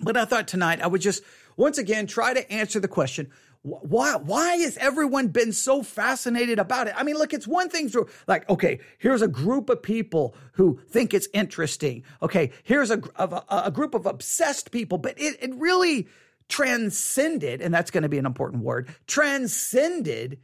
But 0.00 0.16
I 0.16 0.24
thought 0.24 0.48
tonight 0.48 0.80
I 0.80 0.86
would 0.86 1.00
just 1.00 1.22
once 1.56 1.78
again 1.78 2.06
try 2.06 2.34
to 2.34 2.52
answer 2.52 2.80
the 2.80 2.88
question 2.88 3.30
why 3.62 4.16
why 4.16 4.56
has 4.56 4.76
everyone 4.76 5.28
been 5.28 5.52
so 5.52 5.82
fascinated 5.82 6.58
about 6.58 6.88
it? 6.88 6.94
I 6.96 7.04
mean, 7.04 7.16
look, 7.16 7.32
it's 7.32 7.46
one 7.46 7.68
thing 7.68 7.88
to 7.90 8.08
like, 8.26 8.48
okay, 8.50 8.80
here's 8.98 9.22
a 9.22 9.28
group 9.28 9.70
of 9.70 9.82
people 9.82 10.34
who 10.54 10.80
think 10.90 11.14
it's 11.14 11.28
interesting. 11.32 12.02
Okay, 12.20 12.50
here's 12.64 12.90
a 12.90 13.00
a, 13.16 13.42
a 13.66 13.70
group 13.70 13.94
of 13.94 14.06
obsessed 14.06 14.72
people, 14.72 14.98
but 14.98 15.18
it 15.18 15.36
it 15.40 15.54
really 15.54 16.08
transcended, 16.48 17.62
and 17.62 17.72
that's 17.72 17.92
going 17.92 18.02
to 18.02 18.08
be 18.08 18.18
an 18.18 18.26
important 18.26 18.64
word, 18.64 18.92
transcended 19.06 20.38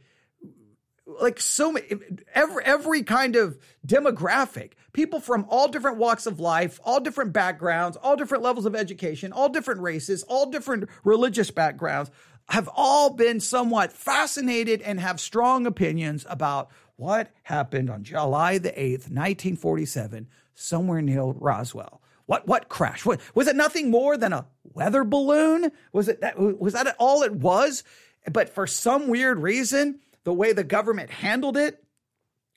like 1.19 1.39
so 1.39 1.71
many 1.71 1.87
every 2.33 2.63
every 2.63 3.03
kind 3.03 3.35
of 3.35 3.57
demographic 3.85 4.73
people 4.93 5.19
from 5.19 5.45
all 5.49 5.67
different 5.67 5.97
walks 5.97 6.25
of 6.25 6.39
life 6.39 6.79
all 6.83 6.99
different 6.99 7.33
backgrounds 7.33 7.97
all 7.97 8.15
different 8.15 8.43
levels 8.43 8.65
of 8.65 8.75
education 8.75 9.31
all 9.33 9.49
different 9.49 9.81
races 9.81 10.23
all 10.23 10.49
different 10.49 10.87
religious 11.03 11.49
backgrounds 11.51 12.11
have 12.49 12.69
all 12.75 13.11
been 13.11 13.39
somewhat 13.39 13.91
fascinated 13.91 14.81
and 14.81 14.99
have 14.99 15.19
strong 15.19 15.65
opinions 15.65 16.25
about 16.29 16.69
what 16.95 17.29
happened 17.43 17.89
on 17.89 18.03
July 18.03 18.57
the 18.57 18.71
8th 18.71 19.09
1947 19.09 20.27
somewhere 20.55 21.01
near 21.01 21.23
Roswell. 21.23 22.01
What 22.25 22.47
what 22.47 22.69
crash 22.69 23.05
what, 23.05 23.21
was 23.33 23.47
it 23.47 23.55
nothing 23.55 23.89
more 23.89 24.17
than 24.17 24.33
a 24.33 24.45
weather 24.63 25.03
balloon? 25.03 25.71
Was 25.93 26.07
it 26.07 26.21
that 26.21 26.37
was 26.37 26.73
that 26.73 26.95
all 26.99 27.23
it 27.23 27.33
was? 27.33 27.83
But 28.31 28.49
for 28.49 28.67
some 28.67 29.07
weird 29.07 29.39
reason 29.39 29.99
the 30.23 30.33
way 30.33 30.53
the 30.53 30.63
government 30.63 31.09
handled 31.09 31.57
it, 31.57 31.83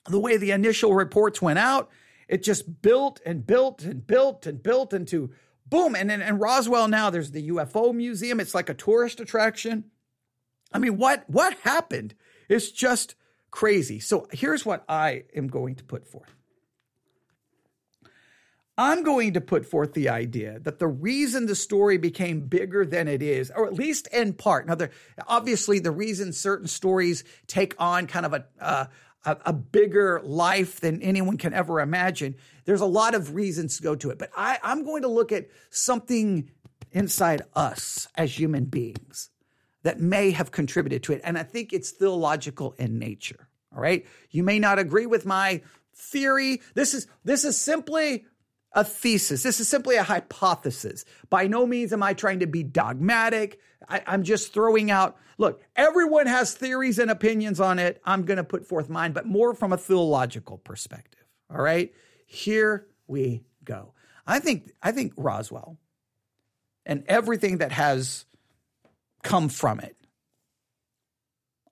the 0.07 0.19
way 0.19 0.37
the 0.37 0.51
initial 0.51 0.93
reports 0.93 1.41
went 1.41 1.59
out, 1.59 1.89
it 2.27 2.43
just 2.43 2.81
built 2.81 3.21
and 3.25 3.45
built 3.45 3.83
and 3.83 4.05
built 4.05 4.45
and 4.45 4.61
built 4.61 4.93
into 4.93 5.31
boom. 5.65 5.95
And 5.95 6.11
in 6.11 6.37
Roswell 6.37 6.87
now, 6.87 7.09
there's 7.09 7.31
the 7.31 7.49
UFO 7.49 7.93
museum. 7.93 8.39
It's 8.39 8.55
like 8.55 8.69
a 8.69 8.73
tourist 8.73 9.19
attraction. 9.19 9.85
I 10.71 10.79
mean, 10.79 10.97
what 10.97 11.23
what 11.27 11.57
happened? 11.59 12.15
It's 12.49 12.71
just 12.71 13.15
crazy. 13.51 13.99
So 13.99 14.27
here's 14.31 14.65
what 14.65 14.83
I 14.89 15.23
am 15.35 15.47
going 15.47 15.75
to 15.75 15.83
put 15.83 16.07
forth. 16.07 16.35
I'm 18.77 19.03
going 19.03 19.33
to 19.33 19.41
put 19.41 19.65
forth 19.65 19.93
the 19.93 20.09
idea 20.09 20.59
that 20.59 20.79
the 20.79 20.87
reason 20.87 21.45
the 21.45 21.55
story 21.55 21.97
became 21.97 22.41
bigger 22.41 22.85
than 22.85 23.07
it 23.07 23.21
is, 23.21 23.51
or 23.55 23.67
at 23.67 23.73
least 23.73 24.07
in 24.07 24.33
part, 24.33 24.65
now, 24.65 24.75
there, 24.75 24.89
obviously, 25.27 25.79
the 25.79 25.91
reason 25.91 26.33
certain 26.33 26.67
stories 26.67 27.23
take 27.45 27.75
on 27.77 28.07
kind 28.07 28.25
of 28.25 28.33
a, 28.33 28.45
uh, 28.59 28.85
a, 29.25 29.53
bigger 29.53 30.21
life 30.23 30.79
than 30.79 31.01
anyone 31.01 31.37
can 31.37 31.53
ever 31.53 31.79
imagine, 31.81 32.35
there's 32.65 32.81
a 32.81 32.85
lot 32.85 33.13
of 33.13 33.35
reasons 33.35 33.77
to 33.77 33.83
go 33.83 33.95
to 33.95 34.09
it. 34.09 34.17
But 34.17 34.31
I, 34.35 34.57
I'm 34.63 34.83
going 34.83 35.03
to 35.03 35.07
look 35.07 35.31
at 35.31 35.49
something 35.69 36.49
inside 36.91 37.43
us 37.55 38.07
as 38.15 38.37
human 38.37 38.65
beings 38.65 39.29
that 39.83 39.99
may 39.99 40.31
have 40.31 40.51
contributed 40.51 41.03
to 41.03 41.13
it. 41.13 41.21
And 41.23 41.37
I 41.37 41.43
think 41.43 41.73
it's 41.73 41.91
theological 41.91 42.73
in 42.79 42.97
nature. 42.97 43.47
All 43.73 43.81
right. 43.81 44.05
You 44.31 44.43
may 44.43 44.59
not 44.59 44.79
agree 44.79 45.05
with 45.05 45.25
my 45.25 45.61
theory. 45.95 46.61
This 46.73 46.93
is 46.93 47.07
this 47.23 47.43
is 47.43 47.59
simply 47.59 48.25
a 48.73 48.83
thesis. 48.83 49.43
This 49.43 49.59
is 49.59 49.67
simply 49.67 49.95
a 49.95 50.03
hypothesis. 50.03 51.05
By 51.29 51.47
no 51.47 51.65
means 51.65 51.93
am 51.93 52.03
I 52.03 52.13
trying 52.13 52.39
to 52.39 52.47
be 52.47 52.63
dogmatic. 52.63 53.59
I, 53.87 54.01
am 54.07 54.23
just 54.23 54.53
throwing 54.53 54.89
out, 54.89 55.17
look, 55.37 55.61
everyone 55.75 56.27
has 56.27 56.53
theories 56.53 56.99
and 56.99 57.11
opinions 57.11 57.59
on 57.59 57.79
it. 57.79 58.01
I'm 58.05 58.23
going 58.23 58.37
to 58.37 58.43
put 58.43 58.65
forth 58.65 58.89
mine, 58.89 59.11
but 59.11 59.25
more 59.25 59.53
from 59.53 59.73
a 59.73 59.77
theological 59.77 60.57
perspective. 60.57 61.23
All 61.53 61.61
right. 61.61 61.93
Here 62.25 62.87
we 63.07 63.43
go. 63.63 63.93
I 64.25 64.39
think, 64.39 64.71
I 64.81 64.91
think 64.91 65.13
Roswell 65.17 65.77
and 66.85 67.03
everything 67.07 67.59
that 67.59 67.71
has 67.71 68.25
come 69.21 69.49
from 69.49 69.79
it, 69.79 69.95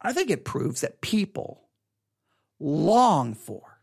I 0.01 0.13
think 0.13 0.29
it 0.29 0.45
proves 0.45 0.81
that 0.81 1.01
people 1.01 1.69
long 2.59 3.33
for, 3.33 3.79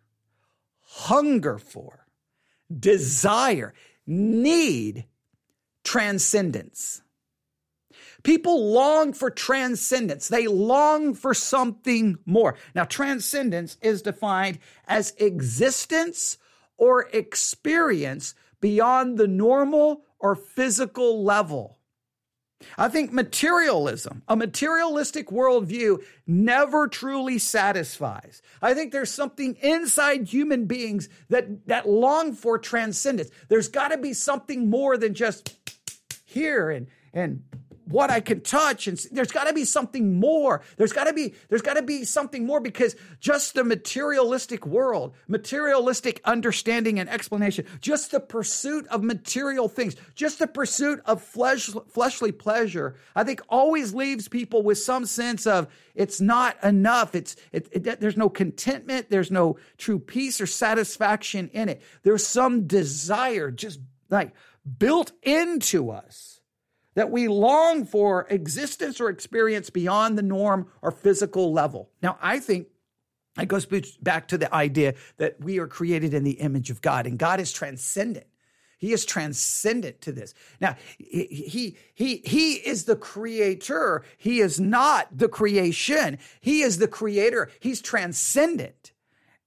hunger 0.82 1.58
for, 1.58 2.07
desire, 2.76 3.74
need 4.06 5.06
transcendence. 5.84 7.02
People 8.22 8.72
long 8.72 9.12
for 9.12 9.30
transcendence. 9.30 10.28
They 10.28 10.48
long 10.48 11.14
for 11.14 11.34
something 11.34 12.18
more. 12.26 12.56
Now, 12.74 12.84
transcendence 12.84 13.76
is 13.80 14.02
defined 14.02 14.58
as 14.86 15.14
existence 15.18 16.36
or 16.76 17.08
experience 17.12 18.34
beyond 18.60 19.18
the 19.18 19.28
normal 19.28 20.02
or 20.18 20.34
physical 20.34 21.24
level. 21.24 21.77
I 22.76 22.88
think 22.88 23.12
materialism, 23.12 24.22
a 24.28 24.34
materialistic 24.34 25.28
worldview, 25.28 26.02
never 26.26 26.88
truly 26.88 27.38
satisfies. 27.38 28.42
I 28.60 28.74
think 28.74 28.92
there's 28.92 29.12
something 29.12 29.56
inside 29.62 30.28
human 30.28 30.66
beings 30.66 31.08
that, 31.28 31.66
that 31.66 31.88
long 31.88 32.34
for 32.34 32.58
transcendence. 32.58 33.30
There's 33.48 33.68
got 33.68 33.88
to 33.88 33.98
be 33.98 34.12
something 34.12 34.68
more 34.68 34.96
than 34.96 35.14
just 35.14 35.56
here 36.24 36.70
and, 36.70 36.88
and 37.12 37.42
what 37.88 38.10
I 38.10 38.20
can 38.20 38.40
touch. 38.40 38.86
And 38.86 38.98
there's 39.12 39.32
got 39.32 39.44
to 39.44 39.52
be 39.52 39.64
something 39.64 40.20
more. 40.20 40.62
There's 40.76 40.92
got 40.92 41.04
to 41.04 41.12
be, 41.12 41.34
there's 41.48 41.62
got 41.62 41.74
to 41.74 41.82
be 41.82 42.04
something 42.04 42.44
more 42.44 42.60
because 42.60 42.94
just 43.20 43.54
the 43.54 43.64
materialistic 43.64 44.66
world, 44.66 45.14
materialistic 45.26 46.20
understanding 46.24 47.00
and 47.00 47.08
explanation, 47.08 47.66
just 47.80 48.10
the 48.10 48.20
pursuit 48.20 48.86
of 48.88 49.02
material 49.02 49.68
things, 49.68 49.96
just 50.14 50.38
the 50.38 50.46
pursuit 50.46 51.00
of 51.06 51.22
flesh, 51.22 51.70
fleshly 51.88 52.32
pleasure, 52.32 52.96
I 53.16 53.24
think 53.24 53.42
always 53.48 53.94
leaves 53.94 54.28
people 54.28 54.62
with 54.62 54.78
some 54.78 55.06
sense 55.06 55.46
of 55.46 55.68
it's 55.94 56.20
not 56.20 56.62
enough. 56.62 57.14
It's, 57.14 57.36
it, 57.52 57.68
it, 57.72 58.00
there's 58.00 58.16
no 58.16 58.28
contentment. 58.28 59.10
There's 59.10 59.30
no 59.30 59.58
true 59.78 59.98
peace 59.98 60.40
or 60.40 60.46
satisfaction 60.46 61.50
in 61.52 61.68
it. 61.68 61.82
There's 62.02 62.26
some 62.26 62.66
desire 62.66 63.50
just 63.50 63.80
like 64.10 64.32
built 64.78 65.12
into 65.22 65.90
us 65.90 66.37
that 66.98 67.12
we 67.12 67.28
long 67.28 67.84
for 67.84 68.26
existence 68.28 69.00
or 69.00 69.08
experience 69.08 69.70
beyond 69.70 70.18
the 70.18 70.22
norm 70.22 70.66
or 70.82 70.90
physical 70.90 71.52
level. 71.52 71.88
Now, 72.02 72.18
I 72.20 72.40
think 72.40 72.66
it 73.40 73.46
goes 73.46 73.66
back 74.02 74.26
to 74.28 74.36
the 74.36 74.52
idea 74.52 74.94
that 75.18 75.40
we 75.40 75.60
are 75.60 75.68
created 75.68 76.12
in 76.12 76.24
the 76.24 76.32
image 76.32 76.70
of 76.70 76.82
God 76.82 77.06
and 77.06 77.16
God 77.16 77.38
is 77.38 77.52
transcendent. 77.52 78.26
He 78.78 78.92
is 78.92 79.04
transcendent 79.04 80.00
to 80.00 80.10
this. 80.10 80.34
Now, 80.60 80.74
he, 80.98 81.76
he, 81.94 82.20
he 82.24 82.54
is 82.54 82.86
the 82.86 82.96
creator. 82.96 84.02
He 84.16 84.40
is 84.40 84.58
not 84.58 85.06
the 85.16 85.28
creation. 85.28 86.18
He 86.40 86.62
is 86.62 86.78
the 86.78 86.88
creator. 86.88 87.48
He's 87.60 87.80
transcendent. 87.80 88.90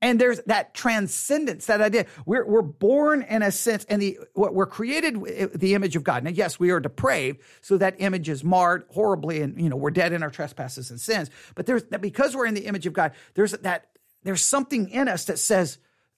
And 0.02 0.20
there's 0.20 0.40
that 0.48 0.74
transcendence, 0.74 1.68
that 1.68 1.80
idea. 1.80 2.08
We're, 2.26 2.46
we're 2.46 2.64
born 2.64 3.22
in 3.22 3.44
a 3.44 3.52
sense, 3.52 3.86
and 3.86 4.02
the 4.02 4.18
what 4.34 4.56
we're 4.56 4.66
created 4.66 5.52
the 5.54 5.76
image 5.76 5.96
of 5.96 6.04
God. 6.04 6.24
Now, 6.24 6.32
yes, 6.32 6.60
we 6.60 6.72
are 6.72 6.80
depraved, 6.80 7.42
so 7.62 7.78
that 7.78 7.96
image 8.00 8.28
is 8.28 8.44
marred 8.44 8.86
horribly, 8.90 9.42
and 9.42 9.62
you 9.62 9.70
know 9.70 9.76
we're 9.76 9.92
dead 9.92 10.12
in 10.12 10.24
our 10.24 10.32
trespasses 10.32 10.90
and 10.90 11.00
sins. 11.00 11.30
But 11.54 11.68
there's 11.68 11.84
because 11.84 12.36
we're 12.36 12.48
in 12.48 12.56
the 12.56 12.66
image 12.66 12.88
of 12.88 12.94
God. 12.94 13.12
There's 13.36 13.52
that 13.52 13.92
there's 14.24 14.44
something 14.44 14.90
in 14.90 15.08
us 15.08 15.26
that 15.26 15.38
says 15.38 15.78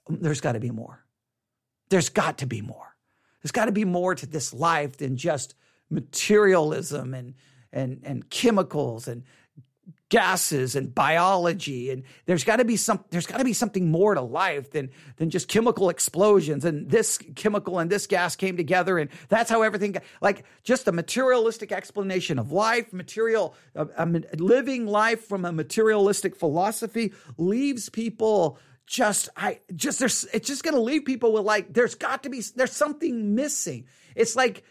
mm, 0.09 0.21
there's 0.21 0.41
got 0.41 0.53
to 0.53 0.61
be 0.61 0.71
more. 0.71 1.03
There's 1.89 2.09
got 2.09 2.37
to 2.37 2.45
be 2.45 2.61
more. 2.61 2.95
There's 3.41 3.51
got 3.51 3.65
to 3.65 3.73
be 3.73 3.85
more 3.85 4.15
to 4.15 4.25
this 4.25 4.53
life 4.53 4.95
than 4.97 5.17
just 5.17 5.55
materialism 5.89 7.13
and 7.13 7.33
and 7.73 7.99
and 8.03 8.29
chemicals 8.29 9.09
and 9.09 9.23
gases 10.13 10.75
and 10.75 10.93
biology 10.93 11.89
and 11.89 12.03
there's 12.27 12.43
got 12.43 12.58
to 12.58 12.65
be 12.65 12.77
some 12.77 13.03
there's 13.10 13.25
got 13.25 13.39
to 13.39 13.43
be 13.43 13.51
something 13.51 13.89
more 13.89 14.13
to 14.13 14.22
life 14.22 14.70
than 14.70 14.91
than 15.15 15.32
just 15.32 15.48
chemical 15.48 15.89
explosions 15.89 16.63
and 16.63 16.88
this 16.91 17.17
chemical 17.34 17.79
and 17.79 17.89
this 17.89 18.05
gas 18.05 18.36
came 18.36 18.55
together 18.55 19.00
and 19.00 19.10
that's 19.27 19.50
how 19.50 19.63
everything 19.63 19.96
like 20.22 20.46
just 20.63 20.88
a 20.88 20.91
materialistic 20.91 21.72
explanation 21.72 22.38
of 22.38 22.51
life 22.51 22.93
material 22.93 23.55
living 24.38 24.86
life 24.86 25.25
from 25.25 25.46
a 25.46 25.51
materialistic 25.51 26.36
philosophy 26.36 27.12
leaves 27.39 27.89
people 27.89 28.60
just 28.86 29.29
I 29.36 29.62
just 29.75 29.98
there's 29.98 30.25
it's 30.25 30.48
just 30.48 30.63
going 30.63 30.75
to 30.75 30.82
leave 30.82 31.05
people 31.05 31.34
with 31.34 31.43
like 31.43 31.74
there's 31.74 31.96
got 31.96 32.22
to 32.24 32.29
be 32.29 32.41
there's 32.55 32.74
something 32.74 33.34
missing. 33.34 33.88
It's 34.15 34.36
like 34.36 34.63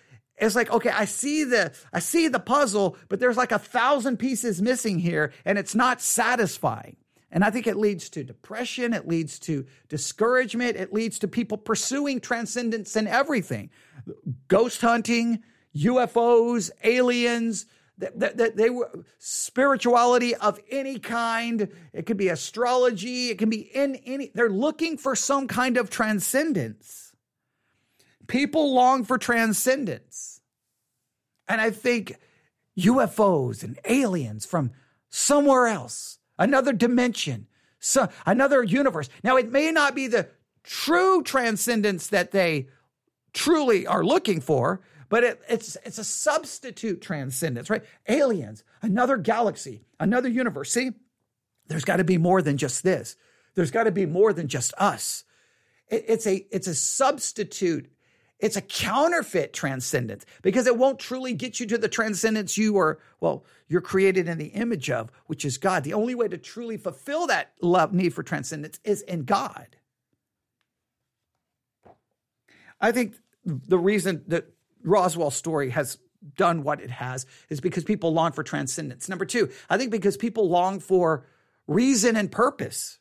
it's 0.46 0.56
like 0.56 0.70
okay 0.72 0.90
i 0.90 1.04
see 1.04 1.44
the 1.44 1.72
i 1.92 1.98
see 1.98 2.28
the 2.28 2.40
puzzle 2.40 2.96
but 3.08 3.20
there's 3.20 3.36
like 3.36 3.52
a 3.52 3.58
thousand 3.58 4.18
pieces 4.18 4.60
missing 4.60 4.98
here 4.98 5.32
and 5.44 5.58
it's 5.58 5.74
not 5.74 6.00
satisfying. 6.00 6.96
And 7.30 7.44
i 7.44 7.50
think 7.50 7.66
it 7.66 7.76
leads 7.76 8.10
to 8.10 8.24
depression 8.24 8.92
it 8.92 9.08
leads 9.08 9.38
to 9.40 9.66
discouragement 9.88 10.76
it 10.76 10.92
leads 10.92 11.18
to 11.20 11.28
people 11.28 11.58
pursuing 11.58 12.20
transcendence 12.20 12.96
in 12.96 13.06
everything. 13.06 13.70
Ghost 14.48 14.80
hunting 14.80 15.42
ufos 15.76 16.70
aliens 16.84 17.66
that, 17.98 18.36
that, 18.36 18.56
they 18.56 18.70
were 18.70 18.90
spirituality 19.18 20.34
of 20.34 20.58
any 20.70 20.98
kind. 20.98 21.68
It 21.92 22.06
could 22.06 22.16
be 22.16 22.28
astrology 22.28 23.30
it 23.30 23.38
can 23.38 23.48
be 23.48 23.60
in 23.60 23.96
any 23.96 24.30
they're 24.34 24.50
looking 24.50 24.98
for 24.98 25.14
some 25.14 25.46
kind 25.46 25.76
of 25.76 25.88
transcendence. 25.88 27.12
People 28.26 28.72
long 28.72 29.04
for 29.04 29.18
transcendence. 29.18 30.31
And 31.48 31.60
I 31.60 31.70
think 31.70 32.16
UFOs 32.78 33.62
and 33.62 33.78
aliens 33.84 34.46
from 34.46 34.72
somewhere 35.10 35.66
else, 35.66 36.18
another 36.38 36.72
dimension, 36.72 37.46
so 37.78 38.08
another 38.24 38.62
universe. 38.62 39.08
Now, 39.22 39.36
it 39.36 39.50
may 39.50 39.70
not 39.72 39.94
be 39.94 40.06
the 40.06 40.28
true 40.62 41.22
transcendence 41.22 42.06
that 42.08 42.30
they 42.30 42.68
truly 43.32 43.86
are 43.86 44.04
looking 44.04 44.40
for, 44.40 44.80
but 45.08 45.24
it, 45.24 45.42
it's 45.48 45.76
it's 45.84 45.98
a 45.98 46.04
substitute 46.04 47.02
transcendence, 47.02 47.68
right? 47.68 47.84
Aliens, 48.08 48.64
another 48.80 49.16
galaxy, 49.16 49.82
another 50.00 50.28
universe. 50.28 50.72
See, 50.72 50.92
there's 51.68 51.84
got 51.84 51.96
to 51.96 52.04
be 52.04 52.18
more 52.18 52.40
than 52.40 52.56
just 52.56 52.82
this. 52.82 53.16
There's 53.54 53.70
got 53.70 53.84
to 53.84 53.92
be 53.92 54.06
more 54.06 54.32
than 54.32 54.48
just 54.48 54.72
us. 54.78 55.24
It, 55.88 56.04
it's 56.08 56.26
a 56.26 56.46
it's 56.50 56.66
a 56.66 56.74
substitute 56.74 57.90
it's 58.42 58.56
a 58.56 58.60
counterfeit 58.60 59.52
transcendence 59.52 60.26
because 60.42 60.66
it 60.66 60.76
won't 60.76 60.98
truly 60.98 61.32
get 61.32 61.60
you 61.60 61.66
to 61.66 61.78
the 61.78 61.88
transcendence 61.88 62.58
you 62.58 62.76
are, 62.76 62.98
well, 63.20 63.44
you're 63.68 63.80
created 63.80 64.28
in 64.28 64.36
the 64.36 64.48
image 64.48 64.90
of, 64.90 65.10
which 65.26 65.44
is 65.44 65.56
God. 65.56 65.84
The 65.84 65.94
only 65.94 66.16
way 66.16 66.26
to 66.26 66.36
truly 66.36 66.76
fulfill 66.76 67.28
that 67.28 67.52
love 67.62 67.94
need 67.94 68.12
for 68.12 68.24
transcendence 68.24 68.80
is 68.82 69.00
in 69.02 69.24
God. 69.24 69.76
I 72.80 72.90
think 72.90 73.14
the 73.44 73.78
reason 73.78 74.24
that 74.26 74.52
Roswell's 74.82 75.36
story 75.36 75.70
has 75.70 75.98
done 76.36 76.64
what 76.64 76.80
it 76.80 76.90
has 76.90 77.26
is 77.48 77.60
because 77.60 77.84
people 77.84 78.12
long 78.12 78.32
for 78.32 78.42
transcendence. 78.42 79.08
Number 79.08 79.24
two, 79.24 79.50
I 79.70 79.78
think 79.78 79.92
because 79.92 80.16
people 80.16 80.48
long 80.48 80.80
for 80.80 81.26
reason 81.68 82.16
and 82.16 82.30
purpose. 82.30 82.98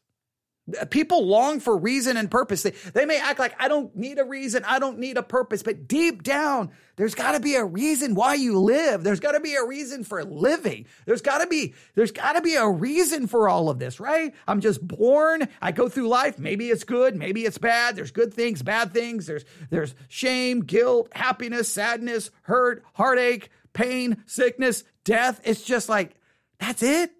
People 0.89 1.25
long 1.25 1.59
for 1.59 1.77
reason 1.77 2.17
and 2.17 2.29
purpose. 2.29 2.63
They, 2.63 2.71
they 2.93 3.05
may 3.05 3.19
act 3.19 3.39
like, 3.39 3.55
I 3.59 3.67
don't 3.67 3.95
need 3.95 4.19
a 4.19 4.23
reason, 4.23 4.63
I 4.65 4.79
don't 4.79 4.99
need 4.99 5.17
a 5.17 5.23
purpose, 5.23 5.63
but 5.63 5.87
deep 5.87 6.23
down, 6.23 6.71
there's 6.95 7.15
got 7.15 7.31
to 7.33 7.39
be 7.39 7.55
a 7.55 7.63
reason 7.63 8.15
why 8.15 8.35
you 8.35 8.59
live. 8.59 9.03
There's 9.03 9.19
got 9.19 9.31
to 9.31 9.39
be 9.39 9.55
a 9.55 9.65
reason 9.65 10.03
for 10.03 10.23
living. 10.23 10.85
There's 11.05 11.21
got 11.21 11.39
to 11.39 11.47
be, 11.47 11.73
there's 11.95 12.11
got 12.11 12.33
to 12.33 12.41
be 12.41 12.55
a 12.55 12.67
reason 12.67 13.27
for 13.27 13.49
all 13.49 13.69
of 13.69 13.79
this, 13.79 13.99
right? 13.99 14.33
I'm 14.47 14.61
just 14.61 14.85
born. 14.85 15.47
I 15.61 15.71
go 15.71 15.89
through 15.89 16.09
life. 16.09 16.37
Maybe 16.37 16.69
it's 16.69 16.83
good, 16.83 17.15
maybe 17.15 17.45
it's 17.45 17.57
bad. 17.57 17.95
There's 17.95 18.11
good 18.11 18.33
things, 18.33 18.61
bad 18.61 18.93
things. 18.93 19.25
There's, 19.25 19.45
there's 19.69 19.95
shame, 20.09 20.61
guilt, 20.61 21.09
happiness, 21.13 21.69
sadness, 21.69 22.31
hurt, 22.43 22.83
heartache, 22.93 23.49
pain, 23.73 24.23
sickness, 24.25 24.83
death. 25.03 25.41
It's 25.43 25.63
just 25.63 25.89
like, 25.89 26.15
that's 26.59 26.83
it. 26.83 27.11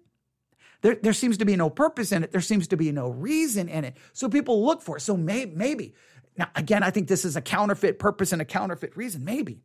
There, 0.82 0.96
there 0.96 1.12
seems 1.12 1.38
to 1.38 1.44
be 1.44 1.56
no 1.56 1.70
purpose 1.70 2.12
in 2.12 2.24
it. 2.24 2.32
There 2.32 2.40
seems 2.40 2.68
to 2.68 2.76
be 2.76 2.92
no 2.92 3.08
reason 3.08 3.68
in 3.68 3.84
it. 3.84 3.96
So 4.12 4.28
people 4.28 4.64
look 4.64 4.82
for 4.82 4.98
it. 4.98 5.00
So 5.00 5.16
may, 5.16 5.46
maybe, 5.46 5.94
now 6.36 6.48
again, 6.54 6.82
I 6.82 6.90
think 6.90 7.08
this 7.08 7.24
is 7.24 7.36
a 7.36 7.40
counterfeit 7.40 7.98
purpose 7.98 8.32
and 8.32 8.42
a 8.42 8.44
counterfeit 8.44 8.96
reason. 8.96 9.24
Maybe, 9.24 9.60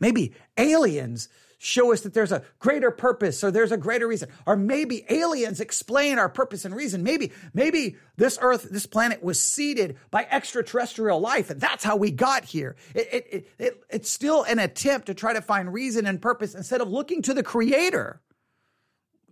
maybe 0.00 0.34
aliens 0.58 1.28
show 1.58 1.92
us 1.92 2.02
that 2.02 2.12
there's 2.12 2.32
a 2.32 2.42
greater 2.58 2.90
purpose 2.90 3.42
or 3.42 3.50
there's 3.50 3.72
a 3.72 3.76
greater 3.76 4.06
reason 4.06 4.28
or 4.44 4.56
maybe 4.56 5.06
aliens 5.08 5.60
explain 5.60 6.18
our 6.18 6.28
purpose 6.28 6.66
and 6.66 6.76
reason 6.76 7.02
maybe 7.02 7.32
maybe 7.54 7.96
this 8.16 8.38
earth 8.42 8.68
this 8.70 8.84
planet 8.84 9.22
was 9.22 9.40
seeded 9.40 9.96
by 10.10 10.26
extraterrestrial 10.30 11.20
life 11.20 11.48
and 11.48 11.60
that's 11.60 11.82
how 11.82 11.96
we 11.96 12.10
got 12.10 12.44
here 12.44 12.76
it, 12.94 13.08
it, 13.32 13.48
it, 13.58 13.84
it's 13.88 14.10
still 14.10 14.42
an 14.42 14.58
attempt 14.58 15.06
to 15.06 15.14
try 15.14 15.32
to 15.32 15.40
find 15.40 15.72
reason 15.72 16.06
and 16.06 16.20
purpose 16.20 16.54
instead 16.54 16.82
of 16.82 16.88
looking 16.88 17.22
to 17.22 17.32
the 17.32 17.42
creator 17.42 18.20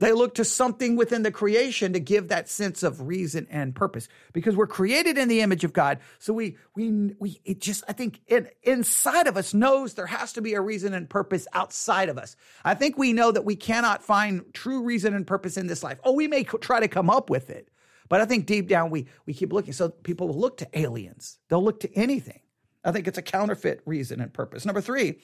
they 0.02 0.12
look 0.12 0.34
to 0.34 0.44
something 0.44 0.96
within 0.96 1.22
the 1.22 1.30
creation 1.30 1.92
to 1.92 2.00
give 2.00 2.26
that 2.26 2.48
sense 2.48 2.82
of 2.82 3.06
reason 3.06 3.46
and 3.48 3.72
purpose 3.72 4.08
because 4.32 4.56
we're 4.56 4.66
created 4.66 5.16
in 5.16 5.28
the 5.28 5.42
image 5.42 5.62
of 5.62 5.72
God. 5.72 6.00
So 6.18 6.32
we, 6.32 6.56
we, 6.74 7.14
we, 7.20 7.40
it 7.44 7.60
just, 7.60 7.84
I 7.86 7.92
think 7.92 8.20
it, 8.26 8.56
inside 8.64 9.28
of 9.28 9.36
us 9.36 9.54
knows 9.54 9.94
there 9.94 10.06
has 10.06 10.32
to 10.32 10.42
be 10.42 10.54
a 10.54 10.60
reason 10.60 10.92
and 10.92 11.08
purpose 11.08 11.46
outside 11.52 12.08
of 12.08 12.18
us. 12.18 12.34
I 12.64 12.74
think 12.74 12.98
we 12.98 13.12
know 13.12 13.30
that 13.30 13.44
we 13.44 13.54
cannot 13.54 14.02
find 14.02 14.42
true 14.52 14.82
reason 14.82 15.14
and 15.14 15.24
purpose 15.24 15.56
in 15.56 15.68
this 15.68 15.84
life. 15.84 16.00
Oh, 16.02 16.14
we 16.14 16.26
may 16.26 16.42
try 16.42 16.80
to 16.80 16.88
come 16.88 17.08
up 17.08 17.30
with 17.30 17.48
it, 17.48 17.68
but 18.08 18.20
I 18.20 18.24
think 18.24 18.46
deep 18.46 18.66
down 18.66 18.90
we, 18.90 19.06
we 19.24 19.34
keep 19.34 19.52
looking. 19.52 19.72
So 19.72 19.90
people 19.90 20.26
will 20.26 20.40
look 20.40 20.56
to 20.56 20.68
aliens. 20.76 21.38
They'll 21.48 21.62
look 21.62 21.78
to 21.78 21.94
anything. 21.96 22.40
I 22.84 22.90
think 22.90 23.06
it's 23.06 23.18
a 23.18 23.22
counterfeit 23.22 23.82
reason 23.86 24.20
and 24.20 24.34
purpose. 24.34 24.66
Number 24.66 24.80
three, 24.80 25.20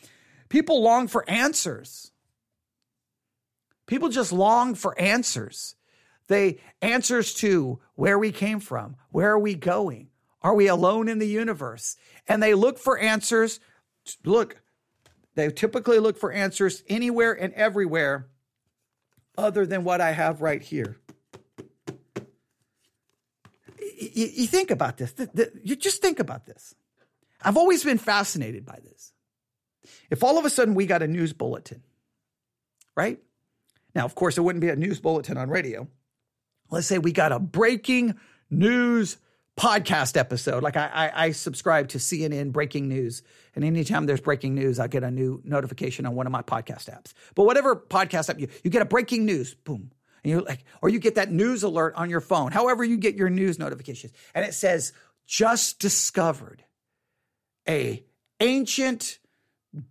people 0.48 0.80
long 0.84 1.08
for 1.08 1.28
answers. 1.28 2.12
People 3.88 4.10
just 4.10 4.32
long 4.32 4.74
for 4.74 4.96
answers. 5.00 5.74
They 6.28 6.60
answers 6.82 7.32
to 7.34 7.80
where 7.94 8.18
we 8.18 8.30
came 8.30 8.60
from, 8.60 8.96
where 9.10 9.30
are 9.30 9.38
we 9.38 9.54
going? 9.54 10.10
Are 10.42 10.54
we 10.54 10.68
alone 10.68 11.08
in 11.08 11.18
the 11.18 11.26
universe? 11.26 11.96
And 12.28 12.40
they 12.42 12.54
look 12.54 12.78
for 12.78 12.98
answers. 12.98 13.58
Look, 14.24 14.60
they 15.34 15.48
typically 15.50 15.98
look 15.98 16.18
for 16.18 16.30
answers 16.30 16.84
anywhere 16.88 17.32
and 17.32 17.52
everywhere 17.54 18.28
other 19.36 19.64
than 19.64 19.84
what 19.84 20.00
I 20.00 20.12
have 20.12 20.42
right 20.42 20.62
here. 20.62 20.98
You, 23.80 24.26
you 24.26 24.46
think 24.46 24.70
about 24.70 24.98
this. 24.98 25.14
You 25.64 25.76
just 25.76 26.02
think 26.02 26.20
about 26.20 26.44
this. 26.44 26.74
I've 27.42 27.56
always 27.56 27.84
been 27.84 27.98
fascinated 27.98 28.66
by 28.66 28.80
this. 28.84 29.12
If 30.10 30.22
all 30.22 30.38
of 30.38 30.44
a 30.44 30.50
sudden 30.50 30.74
we 30.74 30.86
got 30.86 31.02
a 31.02 31.08
news 31.08 31.32
bulletin, 31.32 31.82
right? 32.94 33.18
Now, 33.98 34.04
of 34.04 34.14
course, 34.14 34.38
it 34.38 34.42
wouldn't 34.42 34.60
be 34.60 34.68
a 34.68 34.76
news 34.76 35.00
bulletin 35.00 35.36
on 35.36 35.50
radio. 35.50 35.88
Let's 36.70 36.86
say 36.86 36.98
we 36.98 37.10
got 37.10 37.32
a 37.32 37.40
breaking 37.40 38.14
news 38.48 39.16
podcast 39.58 40.16
episode. 40.16 40.62
Like 40.62 40.76
I, 40.76 40.86
I, 40.86 41.24
I, 41.24 41.30
subscribe 41.32 41.88
to 41.88 41.98
CNN 41.98 42.52
breaking 42.52 42.86
news, 42.86 43.24
and 43.56 43.64
anytime 43.64 44.06
there's 44.06 44.20
breaking 44.20 44.54
news, 44.54 44.78
I 44.78 44.86
get 44.86 45.02
a 45.02 45.10
new 45.10 45.42
notification 45.44 46.06
on 46.06 46.14
one 46.14 46.26
of 46.26 46.32
my 46.32 46.42
podcast 46.42 46.88
apps. 46.88 47.12
But 47.34 47.42
whatever 47.42 47.74
podcast 47.74 48.30
app 48.30 48.38
you, 48.38 48.46
you 48.62 48.70
get 48.70 48.82
a 48.82 48.84
breaking 48.84 49.26
news, 49.26 49.54
boom, 49.54 49.90
and 50.22 50.30
you're 50.30 50.42
like, 50.42 50.64
or 50.80 50.88
you 50.90 51.00
get 51.00 51.16
that 51.16 51.32
news 51.32 51.64
alert 51.64 51.96
on 51.96 52.08
your 52.08 52.20
phone. 52.20 52.52
However, 52.52 52.84
you 52.84 52.98
get 52.98 53.16
your 53.16 53.30
news 53.30 53.58
notifications, 53.58 54.12
and 54.32 54.44
it 54.44 54.54
says 54.54 54.92
just 55.26 55.80
discovered 55.80 56.62
a 57.68 58.04
ancient 58.38 59.18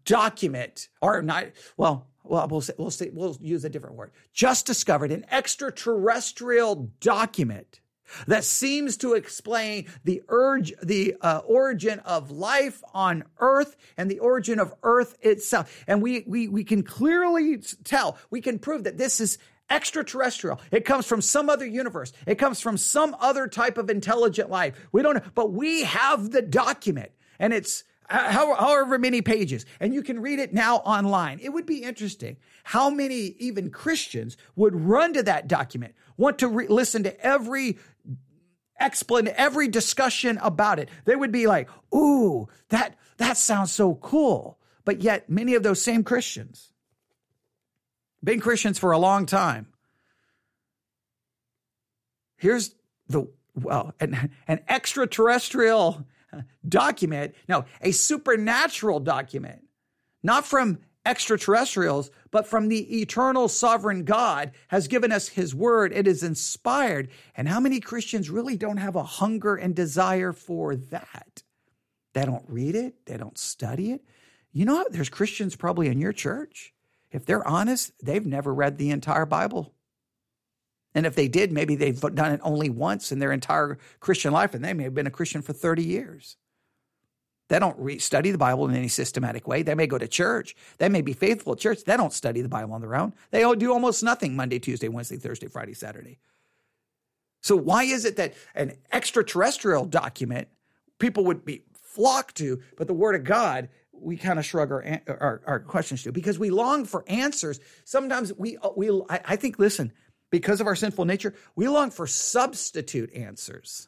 document, 0.06 0.88
or 1.02 1.22
not. 1.22 1.48
Well, 1.76 2.08
well, 2.30 2.48
we'll 2.48 2.62
say, 2.62 2.74
we'll 2.78 2.92
say, 2.92 3.10
we'll 3.13 3.38
use 3.42 3.66
a 3.66 3.70
different 3.70 3.96
word. 3.96 4.12
Just 4.34 4.66
discovered 4.66 5.12
an 5.12 5.26
extraterrestrial 5.32 6.92
document 7.00 7.80
that 8.28 8.44
seems 8.44 8.98
to 8.98 9.13
explain 9.13 9.88
the 10.04 10.24
urge, 10.30 10.74
the 10.82 11.16
uh, 11.22 11.42
origin 11.46 12.00
of 12.00 12.32
life 12.32 12.82
on 12.94 13.24
earth 13.40 13.76
and 13.98 14.10
the 14.10 14.20
origin 14.20 14.60
of 14.60 14.74
earth 14.84 15.18
itself. 15.22 15.84
And 15.88 16.02
we, 16.02 16.24
we, 16.28 16.48
we 16.48 16.63
can 16.63 16.84
clearly 16.84 17.58
tell, 17.84 18.18
we 18.30 18.42
can 18.42 18.60
prove 18.60 18.84
that 18.86 18.98
this 18.98 19.20
is 19.20 19.38
extraterrestrial. 19.70 20.62
It 20.72 20.86
comes 20.86 21.06
from 21.06 21.22
some 21.22 21.50
other 21.50 21.66
universe. 21.66 22.13
It 22.26 22.36
comes 22.36 22.62
from 22.62 22.78
some 22.78 23.16
other 23.20 23.48
type 23.48 23.78
of 23.78 23.90
intelligent 23.90 24.50
life. 24.50 24.76
We 24.92 25.02
don't 25.02 25.22
but 25.36 25.52
we 25.52 25.84
have 25.84 26.32
the 26.32 26.42
document 26.42 27.12
and 27.40 27.54
it's 27.54 27.84
however 28.08 28.98
many 28.98 29.22
pages, 29.22 29.65
and 29.80 29.93
you 29.93 30.02
can 30.02 30.22
read 30.22 30.39
it 30.39 30.54
now 30.54 30.78
online. 30.78 31.39
It 31.41 31.50
would 31.50 31.65
be 31.65 31.84
interesting 31.84 32.38
how 32.63 32.89
many 32.89 33.36
even 33.39 33.70
Christians 33.70 34.38
would 34.56 34.76
run 34.76 35.13
to 35.13 35.24
that 35.24 35.48
document, 35.48 35.93
want 36.15 36.39
to 36.39 36.48
re- 36.48 36.67
listen 36.67 37.04
to 37.04 37.26
every 37.26 37.78
explain 38.80 39.28
every 39.30 39.67
discussion 39.67 40.38
about 40.38 40.80
it. 40.80 40.89
They 41.06 41.15
would 41.15 41.32
be 41.32 41.48
like, 41.48 41.70
"Ooh, 41.93 42.48
that 42.70 42.96
that 43.17 43.38
sounds 43.38 43.72
so 43.72 43.96
cool." 43.96 44.60
But 44.86 45.02
yet, 45.02 45.30
many 45.30 45.56
of 45.56 45.63
those 45.63 45.82
same 45.82 46.04
Christians, 46.04 46.72
been 48.24 48.39
Christians 48.39 48.80
for 48.80 48.91
a 48.91 48.98
long 48.98 49.26
time. 49.26 49.67
Here's 52.38 52.74
the 53.10 53.28
well, 53.56 53.93
an, 54.00 54.32
an 54.48 54.62
extraterrestrial 54.70 56.06
document. 56.68 57.36
No, 57.48 57.66
a 57.82 57.92
supernatural 57.92 59.00
document, 59.00 59.63
not 60.24 60.46
from 60.46 60.80
extraterrestrials, 61.06 62.12
but 62.32 62.46
from 62.46 62.68
the 62.68 63.02
eternal 63.02 63.48
sovereign 63.48 64.04
God 64.04 64.52
has 64.68 64.90
given 64.90 65.12
us 65.12 65.30
his 65.30 65.56
word. 65.56 65.94
It 65.94 66.06
is 66.06 66.22
inspired. 66.22 67.10
And 67.36 67.48
how 67.48 67.62
many 67.62 67.80
Christians 67.80 68.30
really 68.30 68.58
don't 68.58 68.78
have 68.78 68.96
a 68.96 69.04
hunger 69.04 69.56
and 69.56 69.74
desire 69.74 70.34
for 70.34 70.76
that? 70.76 71.44
They 72.13 72.26
don't 72.26 72.46
read 72.48 72.76
it, 72.76 73.06
they 73.06 73.16
don't 73.16 73.38
study 73.38 73.92
it. 73.92 74.02
You 74.52 74.66
know, 74.66 74.86
there's 74.90 75.10
Christians 75.10 75.56
probably 75.56 75.88
in 75.88 76.00
your 76.00 76.13
church. 76.13 76.74
If 77.12 77.26
they're 77.26 77.48
honest, 77.48 77.94
they've 78.04 78.26
never 78.26 78.54
read 78.54 78.78
the 78.78 78.90
entire 78.90 79.26
Bible. 79.26 79.74
And 80.95 81.06
if 81.06 81.15
they 81.15 81.28
did, 81.28 81.52
maybe 81.52 81.76
they've 81.76 82.00
done 82.00 82.32
it 82.32 82.39
only 82.43 82.69
once 82.69 83.12
in 83.12 83.19
their 83.19 83.32
entire 83.32 83.78
Christian 84.00 84.34
life, 84.34 84.54
and 84.54 84.63
they 84.63 84.73
may 84.73 84.84
have 84.84 84.95
been 84.95 85.08
a 85.08 85.12
Christian 85.12 85.41
for 85.41 85.54
30 85.54 85.84
years. 85.84 86.38
They 87.50 87.60
don't 87.60 87.78
re- 87.80 88.00
study 88.00 88.32
the 88.32 88.38
Bible 88.38 88.67
in 88.67 88.76
any 88.76 88.88
systematic 88.88 89.47
way. 89.47 89.63
They 89.63 89.76
may 89.76 89.88
go 89.88 89.97
to 89.97 90.08
church. 90.08 90.56
They 90.80 90.89
may 90.89 91.02
be 91.02 91.13
faithful 91.13 91.54
at 91.54 91.60
church. 91.60 91.84
They 91.84 91.95
don't 91.95 92.12
study 92.12 92.41
the 92.41 92.50
Bible 92.50 92.73
on 92.73 92.82
their 92.82 92.95
own. 92.95 93.13
They 93.32 93.41
do 93.56 93.71
almost 93.71 94.04
nothing 94.04 94.36
Monday, 94.36 94.60
Tuesday, 94.60 94.89
Wednesday, 94.89 95.17
Thursday, 95.17 95.47
Friday, 95.47 95.73
Saturday. 95.73 96.19
So 97.41 97.56
why 97.56 97.84
is 97.84 98.04
it 98.04 98.17
that 98.17 98.34
an 98.56 98.73
extraterrestrial 98.91 99.86
document 99.86 100.50
people 101.00 101.23
would 101.26 101.45
be 101.45 101.63
flocked 101.73 102.36
to, 102.38 102.62
but 102.76 102.88
the 102.88 102.93
Word 102.93 103.15
of 103.15 103.23
God 103.23 103.69
we 104.00 104.15
kind 104.15 104.38
of 104.38 104.45
shrug 104.45 104.71
our, 104.71 105.02
our, 105.08 105.41
our 105.45 105.60
questions 105.60 106.04
to 106.04 106.12
because 106.12 106.38
we 106.38 106.50
long 106.50 106.86
for 106.86 107.04
answers. 107.08 107.60
Sometimes 107.84 108.34
we 108.34 108.58
we 108.76 108.91
I, 109.10 109.21
I 109.26 109.36
think 109.36 109.58
listen 109.60 109.91
because 110.30 110.62
of 110.62 110.68
our 110.68 110.76
sinful 110.76 111.06
nature 111.06 111.34
we 111.56 111.68
long 111.68 111.92
for 111.92 112.08
substitute 112.08 113.13
answers. 113.13 113.88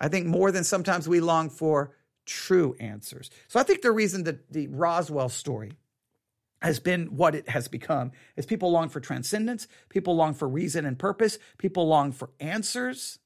I 0.00 0.08
think 0.08 0.26
more 0.26 0.50
than 0.50 0.64
sometimes 0.64 1.08
we 1.08 1.20
long 1.20 1.50
for 1.50 1.94
true 2.26 2.74
answers. 2.80 3.30
So 3.48 3.60
I 3.60 3.62
think 3.62 3.82
the 3.82 3.92
reason 3.92 4.24
that 4.24 4.52
the 4.52 4.66
Roswell 4.68 5.28
story 5.28 5.72
has 6.62 6.80
been 6.80 7.16
what 7.16 7.34
it 7.34 7.48
has 7.48 7.68
become 7.68 8.10
is 8.36 8.46
people 8.46 8.70
long 8.70 8.88
for 8.88 9.00
transcendence, 9.00 9.68
people 9.88 10.16
long 10.16 10.34
for 10.34 10.48
reason 10.48 10.86
and 10.86 10.98
purpose, 10.98 11.38
people 11.58 11.86
long 11.86 12.10
for 12.10 12.30
answers. 12.40 13.18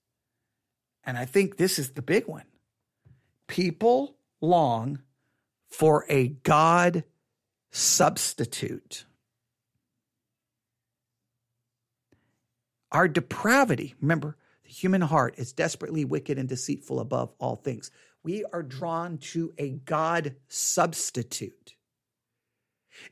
And 1.05 1.17
I 1.17 1.25
think 1.25 1.57
this 1.57 1.79
is 1.79 1.93
the 1.93 2.03
big 2.03 2.27
one. 2.27 2.45
People 3.47 4.17
long 4.41 5.01
for 5.69 6.05
a 6.09 6.29
God 6.29 7.05
substitute. 7.71 9.05
Our 12.93 13.09
depravity, 13.09 13.95
remember, 14.01 14.37
the 14.65 14.71
human 14.71 15.03
heart 15.03 15.35
is 15.39 15.53
desperately 15.53 16.05
wicked 16.05 16.39
and 16.39 16.49
deceitful 16.49 17.01
above 17.01 17.33
all 17.39 17.57
things 17.57 17.91
we 18.23 18.45
are 18.53 18.63
drawn 18.63 19.19
to 19.19 19.53
a 19.59 19.71
God 19.71 20.37
substitute. 20.49 21.75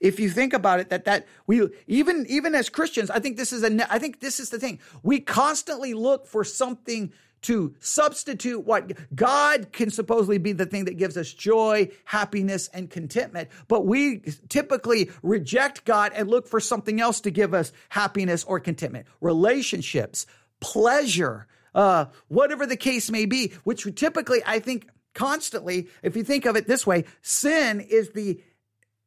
If 0.00 0.18
you 0.18 0.28
think 0.28 0.52
about 0.52 0.80
it, 0.80 0.90
that 0.90 1.04
that 1.04 1.26
we 1.46 1.68
even 1.86 2.26
even 2.28 2.54
as 2.54 2.68
Christians, 2.68 3.08
I 3.08 3.20
think 3.20 3.36
this 3.36 3.52
is 3.52 3.62
a 3.62 3.92
I 3.92 3.98
think 3.98 4.20
this 4.20 4.40
is 4.40 4.50
the 4.50 4.58
thing. 4.58 4.80
We 5.02 5.20
constantly 5.20 5.94
look 5.94 6.26
for 6.26 6.42
something 6.42 7.12
to 7.42 7.74
substitute 7.78 8.64
what 8.66 8.92
God 9.14 9.72
can 9.72 9.90
supposedly 9.90 10.38
be 10.38 10.52
the 10.52 10.66
thing 10.66 10.86
that 10.86 10.96
gives 10.96 11.16
us 11.16 11.32
joy, 11.32 11.90
happiness, 12.04 12.68
and 12.72 12.90
contentment. 12.90 13.48
But 13.68 13.86
we 13.86 14.22
typically 14.48 15.10
reject 15.22 15.84
God 15.84 16.12
and 16.14 16.28
look 16.28 16.48
for 16.48 16.60
something 16.60 17.00
else 17.00 17.20
to 17.20 17.30
give 17.30 17.54
us 17.54 17.72
happiness 17.88 18.44
or 18.44 18.58
contentment. 18.58 19.06
Relationships, 19.20 20.26
pleasure, 20.60 21.46
uh, 21.74 22.06
whatever 22.28 22.66
the 22.66 22.76
case 22.76 23.10
may 23.10 23.26
be, 23.26 23.52
which 23.64 23.86
typically 23.94 24.40
I 24.44 24.58
think 24.58 24.88
constantly, 25.14 25.88
if 26.02 26.16
you 26.16 26.24
think 26.24 26.46
of 26.46 26.56
it 26.56 26.66
this 26.66 26.86
way, 26.86 27.04
sin 27.22 27.80
is 27.80 28.10
the 28.10 28.40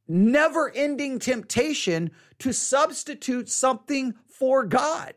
never 0.07 0.71
ending 0.73 1.19
temptation 1.19 2.11
to 2.39 2.51
substitute 2.53 3.49
something 3.49 4.15
for 4.27 4.65
God. 4.65 5.13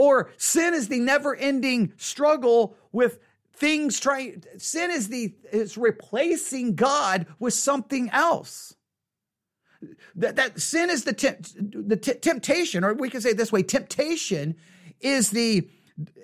Or 0.00 0.30
sin 0.38 0.72
is 0.72 0.88
the 0.88 0.98
never 0.98 1.36
ending 1.36 1.92
struggle 1.98 2.74
with 2.90 3.18
things 3.52 4.00
trying, 4.00 4.42
sin 4.56 4.90
is 4.90 5.08
the, 5.08 5.34
is 5.52 5.76
replacing 5.76 6.74
God 6.74 7.26
with 7.38 7.52
something 7.52 8.08
else. 8.08 8.74
That, 10.14 10.36
that 10.36 10.58
sin 10.58 10.88
is 10.88 11.04
the, 11.04 11.12
temp, 11.12 11.46
the 11.54 11.98
t- 11.98 12.14
temptation, 12.14 12.82
or 12.82 12.94
we 12.94 13.10
can 13.10 13.20
say 13.20 13.34
this 13.34 13.52
way, 13.52 13.62
temptation 13.62 14.56
is 15.02 15.28
the, 15.32 15.68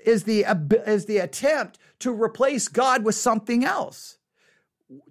is 0.06 0.24
the, 0.24 0.46
is 0.86 1.04
the 1.04 1.18
attempt 1.18 1.78
to 1.98 2.10
replace 2.10 2.68
God 2.68 3.04
with 3.04 3.14
something 3.14 3.62
else. 3.62 4.16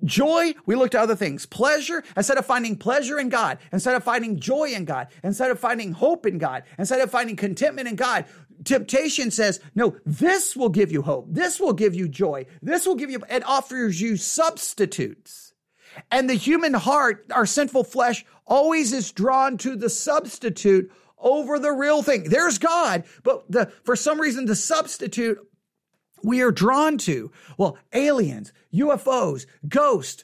Joy, 0.06 0.54
we 0.65 0.75
looked 0.75 0.95
at 0.95 1.01
other 1.01 1.17
things. 1.17 1.45
Pleasure, 1.45 2.04
instead 2.15 2.38
of 2.38 2.45
finding 2.45 2.78
pleasure 2.78 3.19
in 3.19 3.28
God, 3.28 3.58
instead 3.73 3.95
of 3.95 4.06
finding 4.06 4.39
joy 4.39 4.69
in 4.69 4.86
God, 4.86 5.08
instead 5.21 5.51
of 5.51 5.60
finding 5.60 5.91
hope 5.91 6.25
in 6.25 6.38
God, 6.38 6.63
instead 6.80 7.01
of 7.01 7.12
finding 7.12 7.36
contentment 7.36 7.88
in 7.88 7.95
God, 7.95 8.25
temptation 8.63 9.31
says, 9.31 9.59
no, 9.73 9.97
this 10.05 10.55
will 10.55 10.69
give 10.69 10.91
you 10.91 11.01
hope. 11.01 11.27
This 11.29 11.59
will 11.59 11.73
give 11.73 11.93
you 11.93 12.07
joy. 12.07 12.45
This 12.61 12.85
will 12.85 12.95
give 12.95 13.09
you, 13.09 13.21
it 13.29 13.45
offers 13.45 13.99
you 14.01 14.17
substitutes. 14.17 15.53
And 16.11 16.29
the 16.29 16.35
human 16.35 16.73
heart, 16.73 17.25
our 17.31 17.45
sinful 17.45 17.85
flesh, 17.85 18.25
always 18.45 18.93
is 18.93 19.11
drawn 19.11 19.57
to 19.59 19.75
the 19.75 19.89
substitute 19.89 20.91
over 21.17 21.57
the 21.57 21.71
real 21.71 22.03
thing. 22.03 22.23
There's 22.23 22.57
God, 22.57 23.03
but 23.23 23.49
the, 23.49 23.71
for 23.83 23.95
some 23.95 24.19
reason, 24.19 24.45
the 24.45 24.55
substitute 24.55 25.39
we 26.23 26.41
are 26.41 26.51
drawn 26.51 26.97
to. 26.99 27.31
Well, 27.57 27.77
aliens, 27.93 28.51
UFOs, 28.73 29.45
ghosts, 29.67 30.23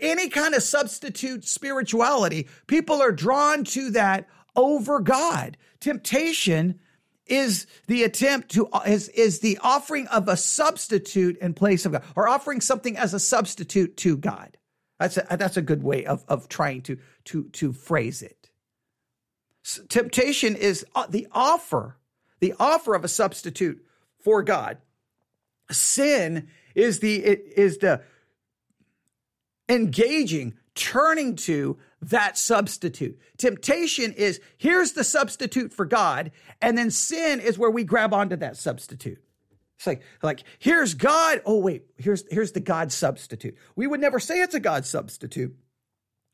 any 0.00 0.28
kind 0.28 0.54
of 0.54 0.62
substitute 0.62 1.44
spirituality, 1.44 2.48
people 2.66 3.00
are 3.00 3.12
drawn 3.12 3.64
to 3.64 3.90
that 3.90 4.28
over 4.56 5.00
God. 5.00 5.56
Temptation 5.80 6.80
is 7.26 7.66
the 7.86 8.02
attempt 8.02 8.50
to 8.50 8.68
is, 8.86 9.08
is 9.10 9.40
the 9.40 9.58
offering 9.62 10.06
of 10.08 10.28
a 10.28 10.36
substitute 10.36 11.38
in 11.38 11.54
place 11.54 11.86
of 11.86 11.92
God 11.92 12.04
or 12.16 12.28
offering 12.28 12.60
something 12.60 12.96
as 12.96 13.14
a 13.14 13.20
substitute 13.20 13.96
to 13.98 14.16
God. 14.16 14.56
That's 14.98 15.16
a, 15.16 15.26
that's 15.36 15.56
a 15.56 15.62
good 15.62 15.82
way 15.82 16.04
of, 16.06 16.24
of 16.28 16.48
trying 16.48 16.82
to, 16.82 16.98
to, 17.24 17.44
to 17.44 17.72
phrase 17.72 18.22
it. 18.22 18.50
Temptation 19.88 20.54
is 20.54 20.84
uh, 20.94 21.06
the 21.08 21.26
offer, 21.32 21.96
the 22.40 22.54
offer 22.60 22.94
of 22.94 23.04
a 23.04 23.08
substitute 23.08 23.84
for 24.18 24.42
God 24.42 24.78
Sin 25.70 26.48
is 26.74 27.00
the 27.00 27.16
is 27.16 27.78
the 27.78 28.02
engaging, 29.68 30.54
turning 30.74 31.36
to 31.36 31.78
that 32.10 32.36
substitute. 32.36 33.18
Temptation 33.38 34.12
is 34.12 34.40
here's 34.58 34.92
the 34.92 35.04
substitute 35.04 35.72
for 35.72 35.84
God, 35.84 36.30
and 36.60 36.76
then 36.76 36.90
sin 36.90 37.40
is 37.40 37.58
where 37.58 37.70
we 37.70 37.84
grab 37.84 38.12
onto 38.12 38.36
that 38.36 38.56
substitute. 38.56 39.22
It's 39.76 39.86
like, 39.86 40.02
like 40.22 40.44
here's 40.58 40.94
God. 40.94 41.42
Oh, 41.44 41.58
wait, 41.58 41.84
here's 41.96 42.24
here's 42.30 42.52
the 42.52 42.60
God 42.60 42.92
substitute. 42.92 43.56
We 43.76 43.86
would 43.86 44.00
never 44.00 44.20
say 44.20 44.40
it's 44.40 44.54
a 44.54 44.60
God 44.60 44.86
substitute, 44.86 45.56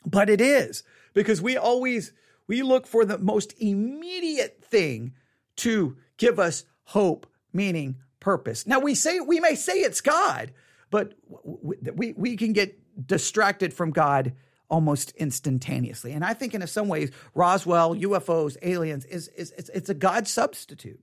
but 0.04 0.28
it 0.28 0.40
is, 0.40 0.82
because 1.14 1.40
we 1.40 1.56
always 1.56 2.12
we 2.46 2.62
look 2.62 2.86
for 2.86 3.04
the 3.04 3.18
most 3.18 3.54
immediate 3.58 4.64
thing 4.64 5.14
to 5.56 5.96
give 6.16 6.38
us 6.38 6.64
hope, 6.84 7.26
meaning, 7.52 7.96
purpose. 8.18 8.66
Now 8.66 8.80
we 8.80 8.94
say 8.94 9.20
we 9.20 9.40
may 9.40 9.54
say 9.54 9.74
it's 9.74 10.00
God, 10.00 10.52
but 10.90 11.14
we 11.24 12.12
we 12.12 12.36
can 12.36 12.52
get 12.52 12.78
distracted 13.06 13.72
from 13.72 13.90
God 13.90 14.34
almost 14.70 15.12
instantaneously. 15.16 16.12
And 16.12 16.24
I 16.24 16.34
think 16.34 16.54
in 16.54 16.66
some 16.66 16.88
ways 16.88 17.10
Roswell, 17.34 17.94
UFOs, 17.96 18.56
aliens 18.62 19.04
is 19.06 19.28
is 19.28 19.52
it's, 19.58 19.70
it's 19.70 19.90
a 19.90 19.94
God 19.94 20.28
substitute. 20.28 21.00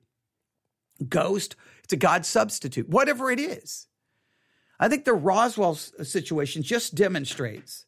ghost. 1.10 1.56
It's 1.84 1.94
a 1.94 1.98
God 1.98 2.26
substitute, 2.26 2.90
whatever 2.90 3.32
it 3.32 3.40
is. 3.40 3.88
I 4.80 4.90
think 4.90 5.06
the 5.06 5.14
Roswell 5.14 5.76
situation 5.76 6.64
just 6.64 6.96
demonstrates. 6.96 7.86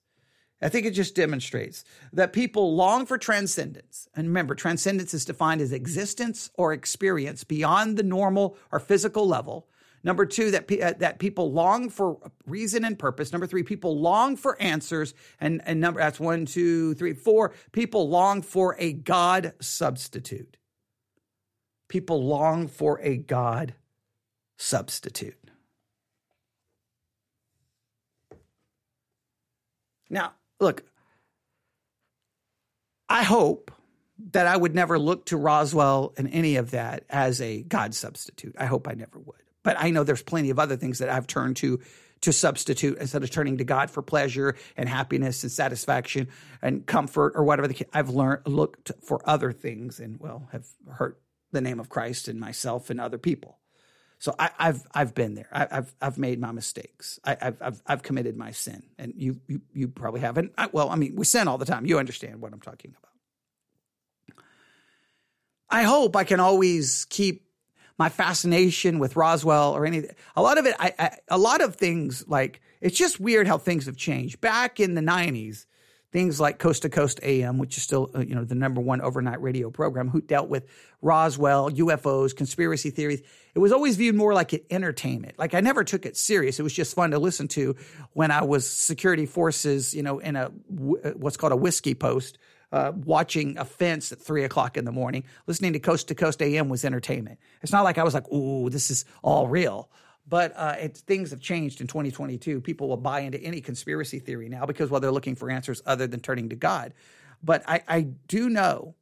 I 0.61 0.69
think 0.69 0.85
it 0.85 0.91
just 0.91 1.15
demonstrates 1.15 1.85
that 2.13 2.33
people 2.33 2.75
long 2.75 3.05
for 3.05 3.17
transcendence. 3.17 4.07
And 4.15 4.27
remember, 4.27 4.55
transcendence 4.55 5.13
is 5.13 5.25
defined 5.25 5.61
as 5.61 5.71
existence 5.71 6.49
or 6.55 6.73
experience 6.73 7.43
beyond 7.43 7.97
the 7.97 8.03
normal 8.03 8.57
or 8.71 8.79
physical 8.79 9.27
level. 9.27 9.67
Number 10.03 10.25
two, 10.25 10.51
that, 10.51 10.71
uh, 10.71 10.93
that 10.99 11.19
people 11.19 11.51
long 11.51 11.89
for 11.89 12.17
reason 12.45 12.85
and 12.85 12.97
purpose. 12.97 13.31
Number 13.31 13.47
three, 13.47 13.63
people 13.63 13.99
long 13.99 14.35
for 14.35 14.59
answers. 14.61 15.13
And, 15.39 15.61
and 15.65 15.79
number, 15.79 15.99
that's 15.99 16.19
one, 16.19 16.45
two, 16.45 16.93
three, 16.95 17.13
four. 17.13 17.53
People 17.71 18.09
long 18.09 18.41
for 18.41 18.75
a 18.79 18.93
God 18.93 19.53
substitute. 19.59 20.57
People 21.89 22.23
long 22.23 22.67
for 22.67 22.99
a 23.01 23.17
God 23.17 23.73
substitute. 24.57 25.35
Now, 30.09 30.33
look, 30.59 30.83
I 33.07 33.23
hope 33.23 33.71
that 34.31 34.47
I 34.47 34.55
would 34.55 34.75
never 34.75 34.99
look 34.99 35.25
to 35.27 35.37
Roswell 35.37 36.13
and 36.17 36.29
any 36.31 36.57
of 36.57 36.71
that 36.71 37.03
as 37.09 37.41
a 37.41 37.63
God 37.63 37.95
substitute. 37.95 38.55
I 38.57 38.65
hope 38.65 38.87
I 38.87 38.93
never 38.93 39.19
would. 39.19 39.35
But 39.69 39.79
I 39.79 39.91
know 39.91 40.03
there's 40.03 40.23
plenty 40.23 40.49
of 40.49 40.57
other 40.57 40.77
things 40.77 40.97
that 40.97 41.09
I've 41.09 41.27
turned 41.27 41.57
to 41.57 41.79
to 42.21 42.33
substitute 42.33 42.97
instead 42.97 43.21
of 43.21 43.29
turning 43.29 43.59
to 43.59 43.63
God 43.63 43.91
for 43.91 44.01
pleasure 44.01 44.55
and 44.75 44.89
happiness 44.89 45.43
and 45.43 45.51
satisfaction 45.51 46.29
and 46.59 46.87
comfort 46.87 47.33
or 47.35 47.43
whatever. 47.43 47.67
The, 47.67 47.85
I've 47.93 48.09
learned 48.09 48.47
looked 48.47 48.91
for 49.03 49.21
other 49.29 49.51
things 49.51 49.99
and 49.99 50.19
well 50.19 50.49
have 50.53 50.65
hurt 50.89 51.21
the 51.51 51.61
name 51.61 51.79
of 51.79 51.87
Christ 51.87 52.27
and 52.27 52.39
myself 52.39 52.89
and 52.89 52.99
other 52.99 53.19
people. 53.19 53.59
So 54.17 54.33
I, 54.39 54.49
have 54.57 54.87
I've 54.91 55.13
been 55.13 55.35
there. 55.35 55.49
I, 55.51 55.67
have 55.69 55.93
I've 56.01 56.17
made 56.17 56.41
my 56.41 56.51
mistakes. 56.51 57.19
I, 57.23 57.37
have 57.39 57.57
I've 57.61 57.83
I've 57.85 58.01
committed 58.01 58.35
my 58.35 58.49
sin, 58.49 58.81
and 58.97 59.13
you 59.15 59.39
you, 59.47 59.61
you 59.71 59.87
probably 59.87 60.21
haven't. 60.21 60.51
I, 60.57 60.69
well, 60.71 60.89
I 60.89 60.95
mean, 60.95 61.13
we 61.15 61.25
sin 61.25 61.47
all 61.47 61.59
the 61.59 61.65
time. 61.65 61.85
You 61.85 61.99
understand 61.99 62.41
what 62.41 62.53
I'm 62.53 62.59
talking 62.59 62.95
about. 62.97 64.43
I 65.69 65.83
hope 65.83 66.15
I 66.15 66.23
can 66.23 66.39
always 66.39 67.05
keep 67.05 67.48
my 67.99 68.09
fascination 68.09 68.97
with 68.97 69.17
Roswell 69.17 69.73
or 69.73 69.85
anything. 69.85 70.15
A 70.37 70.41
lot 70.41 70.57
of 70.57 70.65
it, 70.65 70.73
I, 70.79 70.93
I 70.97 71.17
a 71.27 71.37
lot 71.37 71.61
of 71.61 71.75
things 71.75 72.25
like 72.27 72.61
it's 72.81 72.97
just 72.97 73.19
weird 73.19 73.45
how 73.45 73.57
things 73.57 73.85
have 73.85 73.97
changed. 73.97 74.39
Back 74.39 74.79
in 74.79 74.95
the 74.95 75.01
'90s, 75.01 75.65
things 76.13 76.39
like 76.39 76.59
Coast 76.59 76.83
to 76.83 76.89
Coast 76.89 77.19
AM, 77.21 77.57
which 77.57 77.75
is 77.75 77.83
still 77.83 78.09
uh, 78.15 78.21
you 78.21 78.33
know 78.33 78.45
the 78.45 78.55
number 78.55 78.79
one 78.79 79.01
overnight 79.01 79.41
radio 79.41 79.69
program, 79.69 80.07
who 80.07 80.21
dealt 80.21 80.47
with 80.47 80.65
Roswell, 81.01 81.69
UFOs, 81.69 82.33
conspiracy 82.33 82.89
theories. 82.89 83.21
It 83.53 83.59
was 83.59 83.73
always 83.73 83.97
viewed 83.97 84.15
more 84.15 84.33
like 84.33 84.53
an 84.53 84.61
entertainment. 84.69 85.37
Like 85.37 85.53
I 85.53 85.59
never 85.59 85.83
took 85.83 86.05
it 86.05 86.15
serious. 86.15 86.57
It 86.57 86.63
was 86.63 86.73
just 86.73 86.95
fun 86.95 87.11
to 87.11 87.19
listen 87.19 87.49
to 87.49 87.75
when 88.13 88.31
I 88.31 88.43
was 88.43 88.67
security 88.67 89.25
forces, 89.25 89.93
you 89.93 90.03
know, 90.03 90.19
in 90.19 90.37
a 90.37 90.45
uh, 90.45 91.09
what's 91.17 91.35
called 91.35 91.51
a 91.51 91.57
whiskey 91.57 91.95
post. 91.95 92.37
Uh, 92.71 92.91
watching 93.03 93.57
a 93.57 93.65
fence 93.65 94.11
at 94.11 94.19
three 94.19 94.43
o'clock 94.43 94.77
in 94.77 94.85
the 94.85 94.91
morning, 94.91 95.23
listening 95.47 95.73
to 95.73 95.79
Coast 95.79 96.07
to 96.07 96.13
Coast 96.13 96.39
AM 96.39 96.69
was 96.69 96.85
entertainment. 96.85 97.39
It's 97.63 97.71
not 97.71 97.83
like 97.83 97.97
I 97.97 98.03
was 98.03 98.13
like, 98.13 98.31
"Ooh, 98.31 98.69
this 98.69 98.91
is 98.91 99.05
all 99.23 99.47
real." 99.47 99.89
But 100.29 100.53
uh, 100.55 100.75
things 100.93 101.31
have 101.31 101.39
changed 101.39 101.81
in 101.81 101.87
2022. 101.87 102.61
People 102.61 102.87
will 102.87 102.97
buy 102.97 103.21
into 103.21 103.39
any 103.41 103.61
conspiracy 103.61 104.19
theory 104.19 104.47
now 104.47 104.67
because, 104.67 104.91
well, 104.91 105.01
they're 105.01 105.11
looking 105.11 105.35
for 105.35 105.49
answers 105.49 105.81
other 105.87 106.05
than 106.05 106.19
turning 106.19 106.49
to 106.49 106.55
God. 106.55 106.93
But 107.41 107.63
I, 107.67 107.81
I 107.87 108.01
do 108.01 108.47
know 108.49 108.95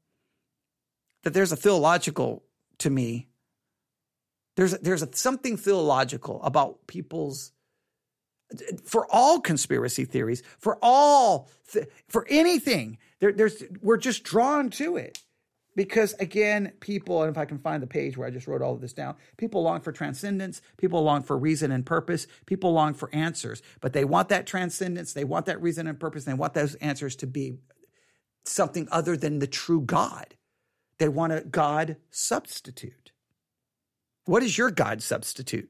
that 1.24 1.34
there's 1.34 1.52
a 1.52 1.58
theological, 1.58 2.44
to 2.78 2.90
me, 2.90 3.28
there's, 4.56 4.72
there's 4.80 5.04
a, 5.04 5.10
something 5.14 5.58
theological 5.58 6.42
about 6.44 6.88
people's, 6.88 7.52
for 8.84 9.08
all 9.10 9.40
conspiracy 9.40 10.06
theories, 10.06 10.44
for 10.60 10.78
all, 10.82 11.50
for 12.08 12.26
anything, 12.30 12.98
there, 13.20 13.34
there's, 13.34 13.64
we're 13.82 13.98
just 13.98 14.24
drawn 14.24 14.70
to 14.72 14.98
it 14.98 15.20
because 15.78 16.14
again, 16.14 16.74
people, 16.80 17.22
and 17.22 17.30
if 17.30 17.38
I 17.38 17.46
can 17.46 17.60
find 17.60 17.84
the 17.84 17.88
page 17.88 18.18
where 18.18 18.28
I 18.28 18.32
just 18.32 18.48
wrote 18.48 18.64
all 18.64 18.74
of 18.74 18.82
this 18.82 18.94
down, 18.94 19.16
people 19.38 19.62
long 19.62 19.80
for 19.80 19.92
transcendence, 19.92 20.60
people 20.78 21.04
long 21.04 21.22
for 21.22 21.38
reason 21.38 21.72
and 21.72 21.86
purpose, 21.86 22.26
people 22.48 22.74
long 22.74 22.96
for 22.96 23.14
answers, 23.14 23.62
but 23.80 23.94
they 23.94 24.04
want 24.04 24.30
that 24.30 24.48
transcendence, 24.48 25.14
they 25.14 25.24
want 25.24 25.46
that 25.46 25.62
reason 25.62 25.88
and 25.88 26.00
purpose, 26.00 26.26
and 26.26 26.36
they 26.36 26.40
want 26.40 26.56
those 26.56 26.74
answers 26.76 27.16
to 27.18 27.28
be 27.28 27.60
something 28.44 28.88
other 28.92 29.16
than 29.16 29.38
the 29.38 29.48
true 29.48 29.82
God. 29.82 30.36
They 30.98 31.10
want 31.10 31.34
a 31.34 31.42
God 31.42 31.98
substitute. 32.10 33.12
What 34.26 34.42
is 34.42 34.58
your 34.58 34.72
God 34.72 35.04
substitute? 35.04 35.70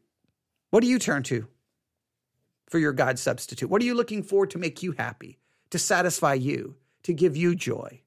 What 0.70 0.82
do 0.82 0.88
you 0.88 1.00
turn 1.00 1.24
to 1.24 1.48
for 2.68 2.80
your 2.80 2.94
God 2.94 3.18
substitute? 3.20 3.70
What 3.70 3.82
are 3.82 3.86
you 3.86 3.96
looking 3.96 4.24
for 4.24 4.46
to 4.48 4.58
make 4.58 4.84
you 4.84 4.92
happy, 4.94 5.40
to 5.72 5.80
satisfy 5.80 6.36
you, 6.36 6.76
to 7.04 7.14
give 7.14 7.36
you 7.36 7.56
joy? 7.56 8.02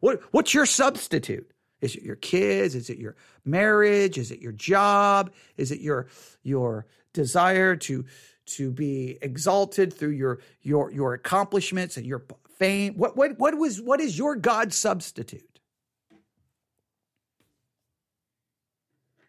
What, 0.00 0.22
what's 0.30 0.54
your 0.54 0.66
substitute? 0.66 1.50
Is 1.80 1.94
it 1.94 2.02
your 2.02 2.16
kids? 2.16 2.74
Is 2.74 2.88
it 2.88 2.98
your 2.98 3.16
marriage? 3.44 4.18
Is 4.18 4.30
it 4.30 4.40
your 4.40 4.52
job? 4.52 5.32
Is 5.56 5.70
it 5.70 5.80
your 5.80 6.06
your 6.42 6.86
desire 7.12 7.76
to 7.76 8.04
to 8.46 8.70
be 8.70 9.18
exalted 9.20 9.92
through 9.92 10.10
your 10.10 10.40
your 10.62 10.90
your 10.90 11.14
accomplishments 11.14 11.96
and 11.96 12.06
your 12.06 12.24
fame? 12.58 12.94
What 12.94 13.16
what 13.16 13.38
what 13.38 13.58
was 13.58 13.80
what 13.80 14.00
is 14.00 14.16
your 14.16 14.36
God 14.36 14.72
substitute? 14.72 15.55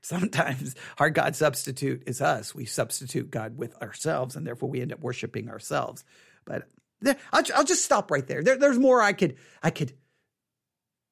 Sometimes 0.08 0.74
our 1.00 1.10
God 1.10 1.36
substitute 1.36 2.04
is 2.06 2.22
us. 2.22 2.56
We 2.56 2.64
substitute 2.64 3.30
God 3.30 3.58
with 3.58 3.76
ourselves, 3.82 4.38
and 4.38 4.48
therefore 4.48 4.70
we 4.70 4.80
end 4.80 4.94
up 4.94 5.02
worshiping 5.02 5.50
ourselves. 5.50 6.06
But 6.46 6.70
I'll, 7.34 7.44
I'll 7.54 7.66
just 7.66 7.84
stop 7.84 8.10
right 8.10 8.26
there. 8.26 8.42
there. 8.42 8.58
There's 8.58 8.80
more 8.80 9.02
I 9.02 9.12
could 9.12 9.36
I 9.62 9.70
could 9.70 9.92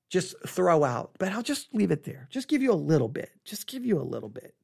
just 0.10 0.36
throw 0.48 0.86
out, 0.86 1.12
but 1.20 1.34
I'll 1.34 1.44
just 1.44 1.76
leave 1.76 1.92
it 1.92 2.06
there. 2.06 2.30
Just 2.32 2.48
give 2.48 2.62
you 2.62 2.72
a 2.72 2.74
little 2.74 3.10
bit, 3.10 3.32
just 3.44 3.68
give 3.68 3.86
you 3.86 4.00
a 4.00 4.02
little 4.02 4.30
bit, 4.30 4.56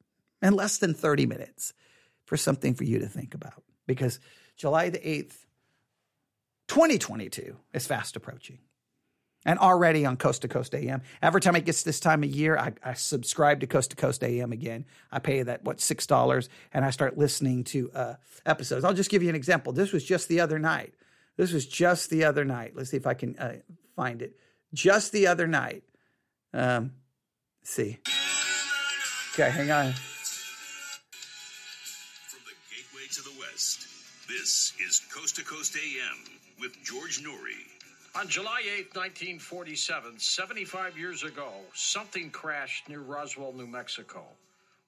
and 0.42 0.56
less 0.56 0.78
than 0.78 0.94
30 0.94 1.26
minutes 1.26 1.74
for 2.24 2.38
something 2.38 2.74
for 2.74 2.86
you 2.86 3.00
to 3.00 3.08
think 3.08 3.34
about 3.34 3.64
because 3.86 4.22
July 4.56 4.92
the 4.92 5.00
8th, 5.00 5.46
2022 6.70 7.58
is 7.74 7.86
fast 7.86 8.16
approaching. 8.16 8.60
And 9.44 9.58
already 9.58 10.06
on 10.06 10.18
Coast 10.18 10.44
to 10.44 10.48
Coast 10.48 10.76
AM, 10.76 11.02
every 11.22 11.42
time 11.42 11.56
it 11.56 11.66
gets 11.66 11.82
this 11.82 12.00
time 12.00 12.24
of 12.24 12.30
year, 12.30 12.58
I, 12.58 12.74
I 12.84 12.94
subscribe 12.94 13.62
to 13.62 13.68
Coast 13.68 13.90
to 13.90 13.96
Coast 13.96 14.24
AM 14.24 14.52
again. 14.52 14.86
I 15.12 15.18
pay 15.18 15.42
that, 15.42 15.64
what, 15.64 15.78
$6, 15.78 16.50
and 16.74 16.86
I 16.86 16.92
start 16.92 17.18
listening 17.18 17.64
to 17.66 17.90
uh, 17.96 18.16
episodes. 18.46 18.86
I'll 18.86 18.94
just 18.94 19.10
give 19.10 19.24
you 19.24 19.30
an 19.30 19.36
example. 19.36 19.74
This 19.74 19.92
was 19.92 20.04
just 20.04 20.28
the 20.28 20.42
other 20.42 20.60
night. 20.60 20.94
This 21.38 21.54
was 21.54 21.66
just 21.66 22.12
the 22.12 22.26
other 22.26 22.46
night. 22.46 22.74
Let's 22.76 22.92
see 22.92 22.98
if 22.98 23.08
I 23.08 23.16
can 23.16 23.36
uh, 23.40 23.54
find 23.96 24.22
it 24.22 24.38
just 24.74 25.12
the 25.12 25.28
other 25.28 25.48
night. 25.48 25.84
Um, 26.54 26.92
see. 27.64 27.98
Okay, 29.34 29.50
hang 29.50 29.72
on. 29.72 29.94
From 32.28 32.42
the 32.46 32.54
gateway 32.70 33.08
to 33.14 33.24
the 33.24 33.40
west, 33.40 33.88
this 34.28 34.74
is 34.88 35.02
Coast 35.14 35.38
to 35.38 35.44
Coast 35.44 35.76
AM 35.76 36.38
with 36.60 36.76
George 36.84 37.24
Noory. 37.24 37.81
On 38.14 38.28
July 38.28 38.62
8, 38.66 38.94
1947, 38.94 40.20
75 40.20 40.98
years 40.98 41.24
ago, 41.24 41.54
something 41.74 42.30
crashed 42.30 42.90
near 42.90 43.00
Roswell, 43.00 43.54
New 43.54 43.66
Mexico. 43.66 44.26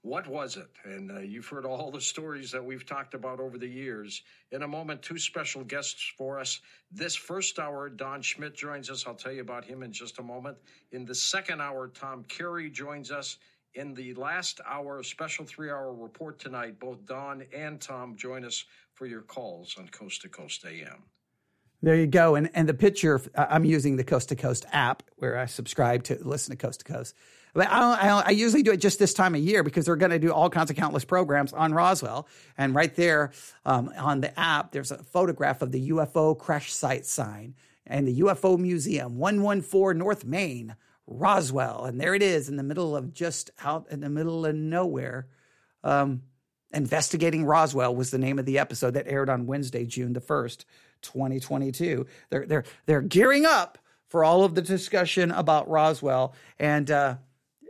What 0.02 0.28
was 0.28 0.58
it? 0.58 0.68
And 0.84 1.10
uh, 1.10 1.20
you've 1.22 1.48
heard 1.48 1.66
all 1.66 1.90
the 1.90 2.02
stories 2.02 2.52
that 2.52 2.64
we've 2.64 2.86
talked 2.86 3.14
about 3.14 3.40
over 3.40 3.58
the 3.58 3.68
years. 3.68 4.24
In 4.52 4.64
a 4.64 4.68
moment, 4.68 5.02
two 5.02 5.18
special 5.18 5.64
guests 5.64 6.12
for 6.18 6.38
us. 6.38 6.60
This 6.92 7.16
first 7.16 7.60
hour, 7.60 7.88
Don 7.88 8.22
Schmitt 8.22 8.56
joins 8.56 8.90
us. 8.90 9.06
I'll 9.08 9.16
tell 9.16 9.32
you 9.32 9.42
about 9.42 9.64
him 9.64 9.84
in 9.84 9.94
just 9.94 10.20
a 10.20 10.24
moment. 10.24 10.58
In 10.92 11.06
the 11.06 11.16
second 11.16 11.62
hour, 11.62 11.88
Tom 11.88 12.26
Carey 12.26 12.70
joins 12.70 13.10
us. 13.10 13.38
In 13.76 13.94
the 13.94 14.14
last 14.16 14.60
hour, 14.68 15.02
special 15.02 15.46
three 15.46 15.70
hour 15.70 15.94
report 15.94 16.40
tonight, 16.40 16.78
both 16.78 17.06
Don 17.06 17.46
and 17.56 17.80
Tom 17.80 18.18
join 18.18 18.44
us 18.44 18.66
for 18.94 19.06
your 19.06 19.22
calls 19.22 19.76
on 19.80 19.88
Coast 19.88 20.22
to 20.24 20.30
Coast 20.30 20.66
AM. 20.66 21.04
There 21.84 21.96
you 21.98 22.08
go. 22.08 22.36
And, 22.36 22.50
and 22.54 22.68
the 22.68 22.74
picture, 22.74 23.22
I'm 23.36 23.66
using 23.66 23.98
the 23.98 24.06
Coast 24.06 24.30
to 24.30 24.38
Coast 24.38 24.66
app 24.72 25.04
where 25.18 25.38
I 25.38 25.48
subscribe 25.48 26.06
to 26.06 26.18
listen 26.22 26.56
to 26.56 26.58
Coast 26.58 26.80
to 26.80 26.86
Coast. 26.86 27.14
But 27.54 27.68
I, 27.68 27.80
don't, 27.82 28.04
I, 28.04 28.08
don't, 28.08 28.28
I 28.28 28.32
usually 28.32 28.64
do 28.64 28.72
it 28.72 28.78
just 28.78 29.00
this 29.00 29.14
time 29.14 29.36
of 29.36 29.42
year 29.42 29.64
because 29.64 29.86
they're 29.86 29.98
going 29.98 30.12
to 30.12 30.18
do 30.18 30.32
all 30.32 30.50
kinds 30.50 30.72
of 30.72 30.78
countless 30.78 31.04
programs 31.04 31.52
on 31.52 31.74
Roswell. 31.74 32.30
And 32.58 32.74
right 32.74 32.96
there 32.96 33.34
um, 33.66 33.92
on 33.98 34.22
the 34.22 34.40
app, 34.40 34.72
there's 34.72 34.92
a 34.92 35.04
photograph 35.04 35.62
of 35.62 35.74
the 35.74 35.90
UFO 35.90 36.40
crash 36.40 36.74
site 36.74 37.06
sign 37.06 37.54
and 37.86 38.08
the 38.08 38.22
UFO 38.22 38.58
Museum, 38.58 39.18
114 39.18 39.98
North 39.98 40.24
Main, 40.24 40.78
Roswell. 41.06 41.84
And 41.84 42.00
there 42.00 42.16
it 42.16 42.24
is 42.24 42.48
in 42.48 42.56
the 42.56 42.64
middle 42.64 42.96
of 42.96 43.14
just 43.14 43.52
out 43.62 43.88
in 43.92 44.00
the 44.00 44.10
middle 44.10 44.46
of 44.46 44.56
nowhere. 44.56 45.28
Um, 45.84 46.22
Investigating 46.74 47.46
Roswell 47.46 47.96
was 47.96 48.10
the 48.10 48.18
name 48.18 48.40
of 48.40 48.46
the 48.46 48.58
episode 48.58 48.96
that 48.96 49.08
aired 49.08 49.30
on 49.30 49.46
Wednesday, 49.46 49.86
June 49.86 50.14
the 50.14 50.20
1st, 50.20 50.66
2022. 51.04 52.06
They're, 52.30 52.46
they're, 52.46 52.64
they're 52.86 53.02
gearing 53.02 53.46
up 53.46 53.78
for 54.08 54.24
all 54.24 54.44
of 54.44 54.56
the 54.56 54.62
discussion 54.62 55.32
about 55.32 55.70
Roswell. 55.70 56.34
And, 56.60 56.90
uh, 56.90 57.16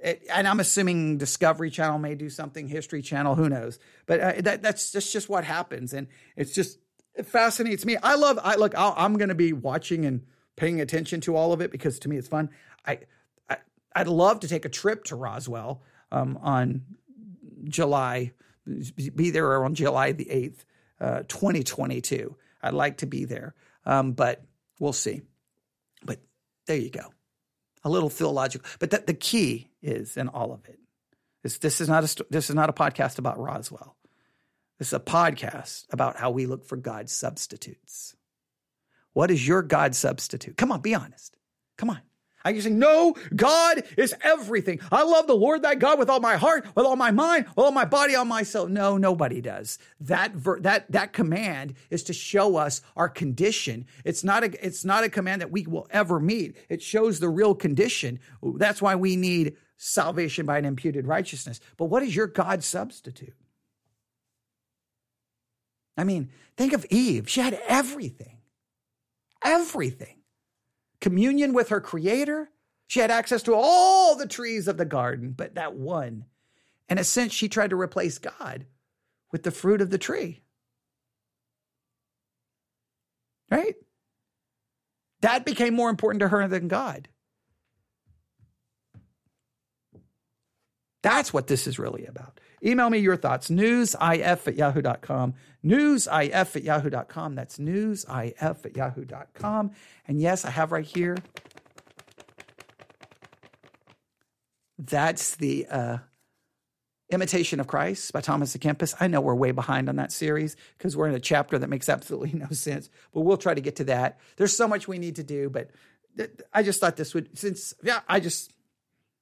it, 0.04 0.26
and 0.30 0.48
I'm 0.48 0.60
assuming 0.60 1.18
Discovery 1.18 1.70
Channel 1.70 1.98
may 1.98 2.16
do 2.16 2.30
something, 2.30 2.68
History 2.68 3.02
Channel, 3.02 3.36
who 3.36 3.50
knows? 3.50 3.80
But 4.06 4.20
uh, 4.20 4.34
that, 4.42 4.62
that's 4.62 4.92
that's 4.92 5.12
just 5.12 5.30
what 5.30 5.46
happens, 5.46 5.94
and 5.94 6.08
it's 6.36 6.54
just 6.54 6.78
it 7.16 7.26
fascinates 7.26 7.86
me. 7.86 7.96
I 7.98 8.16
love. 8.16 8.38
I 8.44 8.56
look. 8.56 8.78
i 8.78 9.06
am 9.06 9.18
going 9.18 9.30
to 9.30 9.36
be 9.36 9.54
watching 9.54 10.06
and 10.06 10.26
paying 10.56 10.82
attention 10.82 11.22
to 11.22 11.36
all 11.36 11.54
of 11.54 11.62
it 11.62 11.72
because 11.72 12.00
to 12.00 12.10
me 12.10 12.18
it's 12.18 12.28
fun. 12.28 12.50
I, 12.86 13.00
I 13.50 13.58
I'd 13.96 14.08
love 14.08 14.42
to 14.42 14.48
take 14.48 14.66
a 14.66 14.70
trip 14.70 15.06
to 15.06 15.16
Roswell 15.16 15.82
um, 16.12 16.38
on 16.42 16.82
July, 17.64 18.34
be 19.16 19.32
there 19.32 19.64
on 19.64 19.74
July 19.74 20.12
the 20.12 20.30
eighth, 20.30 20.66
uh, 21.00 21.24
2022. 21.30 22.36
I'd 22.64 22.74
like 22.74 22.98
to 22.98 23.06
be 23.06 23.26
there, 23.26 23.54
um, 23.86 24.14
but 24.14 24.44
we'll 24.80 24.94
see. 24.94 25.22
But 26.04 26.20
there 26.66 26.78
you 26.78 26.90
go 26.90 27.12
a 27.84 27.90
little 27.90 28.10
theological. 28.10 28.68
But 28.80 28.92
that 28.92 29.08
the 29.08 29.14
key 29.14 29.70
is 29.82 30.18
in 30.18 30.30
all 30.30 30.52
of 30.52 30.66
it 30.66 30.80
is 31.44 31.58
this 31.60 31.82
is 31.82 31.90
not 31.90 32.04
a 32.04 32.26
this 32.30 32.50
is 32.50 32.56
not 32.56 32.70
a 32.70 32.74
podcast 32.74 33.20
about 33.20 33.40
Roswell. 33.40 33.98
This 34.80 34.90
is 34.90 34.94
a 34.94 35.00
podcast 35.00 35.86
about 35.92 36.18
how 36.18 36.32
we 36.32 36.46
look 36.46 36.66
for 36.66 36.78
God's 36.78 37.12
substitutes. 37.12 38.16
What 39.14 39.30
is 39.30 39.48
your 39.48 39.62
God 39.62 39.94
substitute? 39.94 40.58
Come 40.58 40.72
on, 40.72 40.82
be 40.82 40.96
honest. 40.96 41.38
Come 41.78 41.90
on. 41.90 42.02
I 42.46 42.52
can 42.52 42.62
say, 42.62 42.70
no, 42.70 43.16
God 43.36 43.84
is 43.98 44.14
everything. 44.22 44.80
I 44.92 45.04
love 45.04 45.28
the 45.28 45.36
Lord 45.36 45.62
thy 45.62 45.76
God 45.76 45.98
with 45.98 46.10
all 46.10 46.20
my 46.20 46.36
heart, 46.36 46.66
with 46.76 46.86
all 46.86 46.96
my 46.96 47.12
mind, 47.12 47.46
with 47.56 47.66
all 47.66 47.72
my 47.72 47.86
body, 47.86 48.16
all 48.16 48.26
my 48.26 48.44
soul. 48.44 48.68
No, 48.68 48.98
nobody 48.98 49.40
does. 49.40 49.80
That 50.02 50.34
ver- 50.34 50.60
that 50.62 50.92
that 50.92 51.14
command 51.14 51.76
is 51.90 52.04
to 52.04 52.14
show 52.14 52.58
us 52.58 52.82
our 52.98 53.08
condition. 53.08 53.86
It's 54.04 54.24
not 54.24 54.44
a 54.44 54.66
it's 54.66 54.84
not 54.84 55.04
a 55.04 55.10
command 55.10 55.42
that 55.42 55.52
we 55.52 55.66
will 55.66 55.88
ever 55.90 56.20
meet. 56.20 56.58
It 56.70 56.82
shows 56.82 57.20
the 57.20 57.30
real 57.30 57.56
condition. 57.56 58.20
That's 58.42 58.82
why 58.82 58.96
we 58.96 59.16
need 59.16 59.56
salvation 59.78 60.46
by 60.46 60.58
an 60.58 60.66
imputed 60.66 61.08
righteousness. 61.08 61.60
But 61.78 61.86
what 61.86 62.04
is 62.04 62.16
your 62.16 62.28
God 62.28 62.64
substitute? 62.64 63.36
I 65.96 66.04
mean, 66.04 66.30
think 66.58 66.74
of 66.74 66.86
Eve. 66.90 67.30
She 67.30 67.40
had 67.40 67.62
everything. 67.68 68.38
Everything 69.44 70.23
communion 71.04 71.52
with 71.52 71.68
her 71.68 71.82
creator. 71.82 72.50
She 72.88 73.02
had 73.02 73.12
access 73.12 73.44
to 73.44 73.54
all 73.54 74.16
the 74.16 74.26
trees 74.26 74.70
of 74.70 74.78
the 74.78 74.86
garden, 74.86 75.34
but 75.36 75.56
that 75.56 75.76
one. 75.76 76.26
In 76.88 76.98
a 76.98 77.04
sense, 77.04 77.34
she 77.34 77.50
tried 77.50 77.72
to 77.72 77.80
replace 77.80 78.18
God 78.20 78.66
with 79.30 79.44
the 79.44 79.52
fruit 79.52 79.82
of 79.82 79.90
the 79.90 79.98
tree. 79.98 80.44
Right? 83.52 83.76
That 85.20 85.46
became 85.46 85.74
more 85.74 85.90
important 85.90 86.22
to 86.22 86.30
her 86.30 86.48
than 86.48 86.70
God. 86.70 87.10
That's 91.02 91.34
what 91.34 91.48
this 91.48 91.68
is 91.68 91.78
really 91.78 92.06
about. 92.06 92.40
Email 92.66 92.90
me 92.90 93.00
your 93.00 93.18
thoughts, 93.18 93.50
newsif 93.50 94.48
at 94.48 94.56
yahoo.com, 94.56 95.34
newsif 95.66 96.56
at 96.56 96.64
yahoo.com. 96.64 97.36
That's 97.36 97.58
newsif 97.58 98.66
at 98.66 98.76
yahoo.com. 98.76 99.72
And 100.08 100.22
yes, 100.22 100.46
I 100.46 100.50
have 100.50 100.72
right 100.72 100.86
here. 100.86 101.18
That's 104.78 105.36
the 105.36 105.66
uh, 105.70 105.98
Imitation 107.10 107.60
of 107.60 107.68
Christ 107.68 108.12
by 108.12 108.22
Thomas 108.22 108.56
à 108.56 108.60
Kempis. 108.60 108.96
I 109.00 109.08
know 109.08 109.22
we're 109.22 109.36
way 109.36 109.52
behind 109.52 109.88
on 109.88 109.98
that 109.98 110.12
series 110.12 110.56
because 110.78 110.98
we're 110.98 111.08
in 111.08 111.14
a 111.14 111.20
chapter 111.20 111.60
that 111.60 111.70
makes 111.70 111.88
absolutely 111.88 112.32
no 112.40 112.48
sense, 112.48 112.90
but 113.14 113.22
we'll 113.22 113.38
try 113.38 113.54
to 113.54 113.62
get 113.62 113.76
to 113.78 113.84
that. 113.86 114.20
There's 114.38 114.56
so 114.56 114.68
much 114.68 114.88
we 114.88 114.98
need 114.98 115.18
to 115.18 115.24
do, 115.24 115.50
but 115.50 115.70
I 116.54 116.64
just 116.64 116.80
thought 116.80 116.96
this 116.96 117.14
would, 117.14 117.38
since, 117.38 117.74
yeah, 117.84 118.02
I 118.08 118.20
just, 118.20 118.52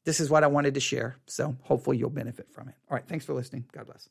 this 0.04 0.20
is 0.20 0.30
what 0.30 0.44
I 0.44 0.48
wanted 0.48 0.74
to 0.76 0.80
share. 0.80 1.18
So 1.28 1.56
hopefully 1.62 1.98
you'll 1.98 2.10
benefit 2.10 2.52
from 2.52 2.70
it. 2.70 2.76
All 2.90 2.96
right. 2.96 3.08
Thanks 3.08 3.26
for 3.26 3.34
listening. 3.34 3.66
God 3.72 3.86
bless. 3.86 4.10